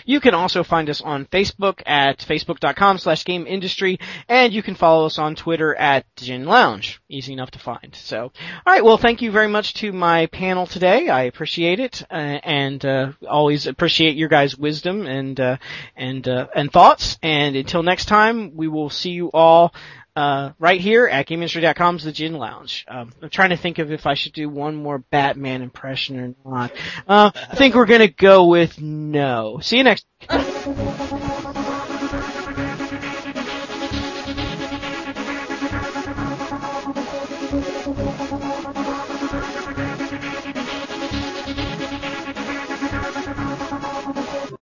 You 0.05 0.21
can 0.21 0.35
also 0.35 0.63
find 0.63 0.89
us 0.91 1.01
on 1.01 1.27
Facebook 1.27 1.83
at 1.87 2.19
facebook.com 2.19 2.99
slash 2.99 3.25
game 3.25 3.47
industry, 3.47 3.99
and 4.29 4.53
you 4.53 4.63
can 4.63 4.75
follow 4.75 5.07
us 5.07 5.19
on 5.19 5.35
Twitter 5.35 5.75
at 5.75 6.05
Gin 6.17 6.45
Lounge. 6.45 7.01
Easy 7.09 7.33
enough 7.33 7.51
to 7.53 7.59
find. 7.59 7.95
So, 7.95 8.33
alright, 8.67 8.85
well 8.85 8.99
thank 8.99 9.23
you 9.23 9.31
very 9.31 9.49
much 9.49 9.75
to 9.75 9.93
my 9.93 10.27
panel 10.27 10.67
today. 10.67 11.09
I 11.09 11.23
appreciate 11.23 11.81
it, 11.81 12.03
uh, 12.11 12.15
and, 12.15 12.85
uh, 12.85 13.13
always 13.29 13.67
appreciate 13.67 14.17
your 14.17 14.29
guys' 14.29 14.57
wisdom 14.57 15.07
and, 15.07 15.39
uh, 15.39 15.57
and, 15.97 16.27
uh, 16.29 16.47
and 16.55 16.73
thoughts, 16.73 17.19
and 17.23 17.57
until 17.57 17.83
next 17.83 18.07
time, 18.07 18.57
we 18.57 18.69
will 18.69 18.91
see 18.91 19.11
you 19.11 19.31
all 19.33 19.75
uh, 20.17 20.53
right 20.59 20.81
here 20.81 21.07
at 21.07 21.27
GameIndustry.com's 21.27 22.05
The 22.05 22.13
Gin 22.13 22.35
Lounge. 22.35 22.85
Um, 22.89 23.13
I'm 23.23 23.31
trying 23.31 23.51
to 23.51 23.57
think 23.57 23.79
of 23.79 23.91
if 23.91 24.07
I 24.07 24.15
should 24.15 24.33
do 24.33 24.49
one 24.49 24.77
more 24.77 24.99
Batman 24.99 25.63
impression 25.63 26.37
or 26.45 26.51
not. 26.51 26.73
Uh, 27.07 27.31
I 27.35 27.57
think 27.57 27.75
we're 27.75 27.87
gonna 27.87 28.09
go 28.09 28.47
with 28.47 28.81
no. 28.81 29.59
See 29.61 29.79
you 29.79 29.85
next. 29.85 30.07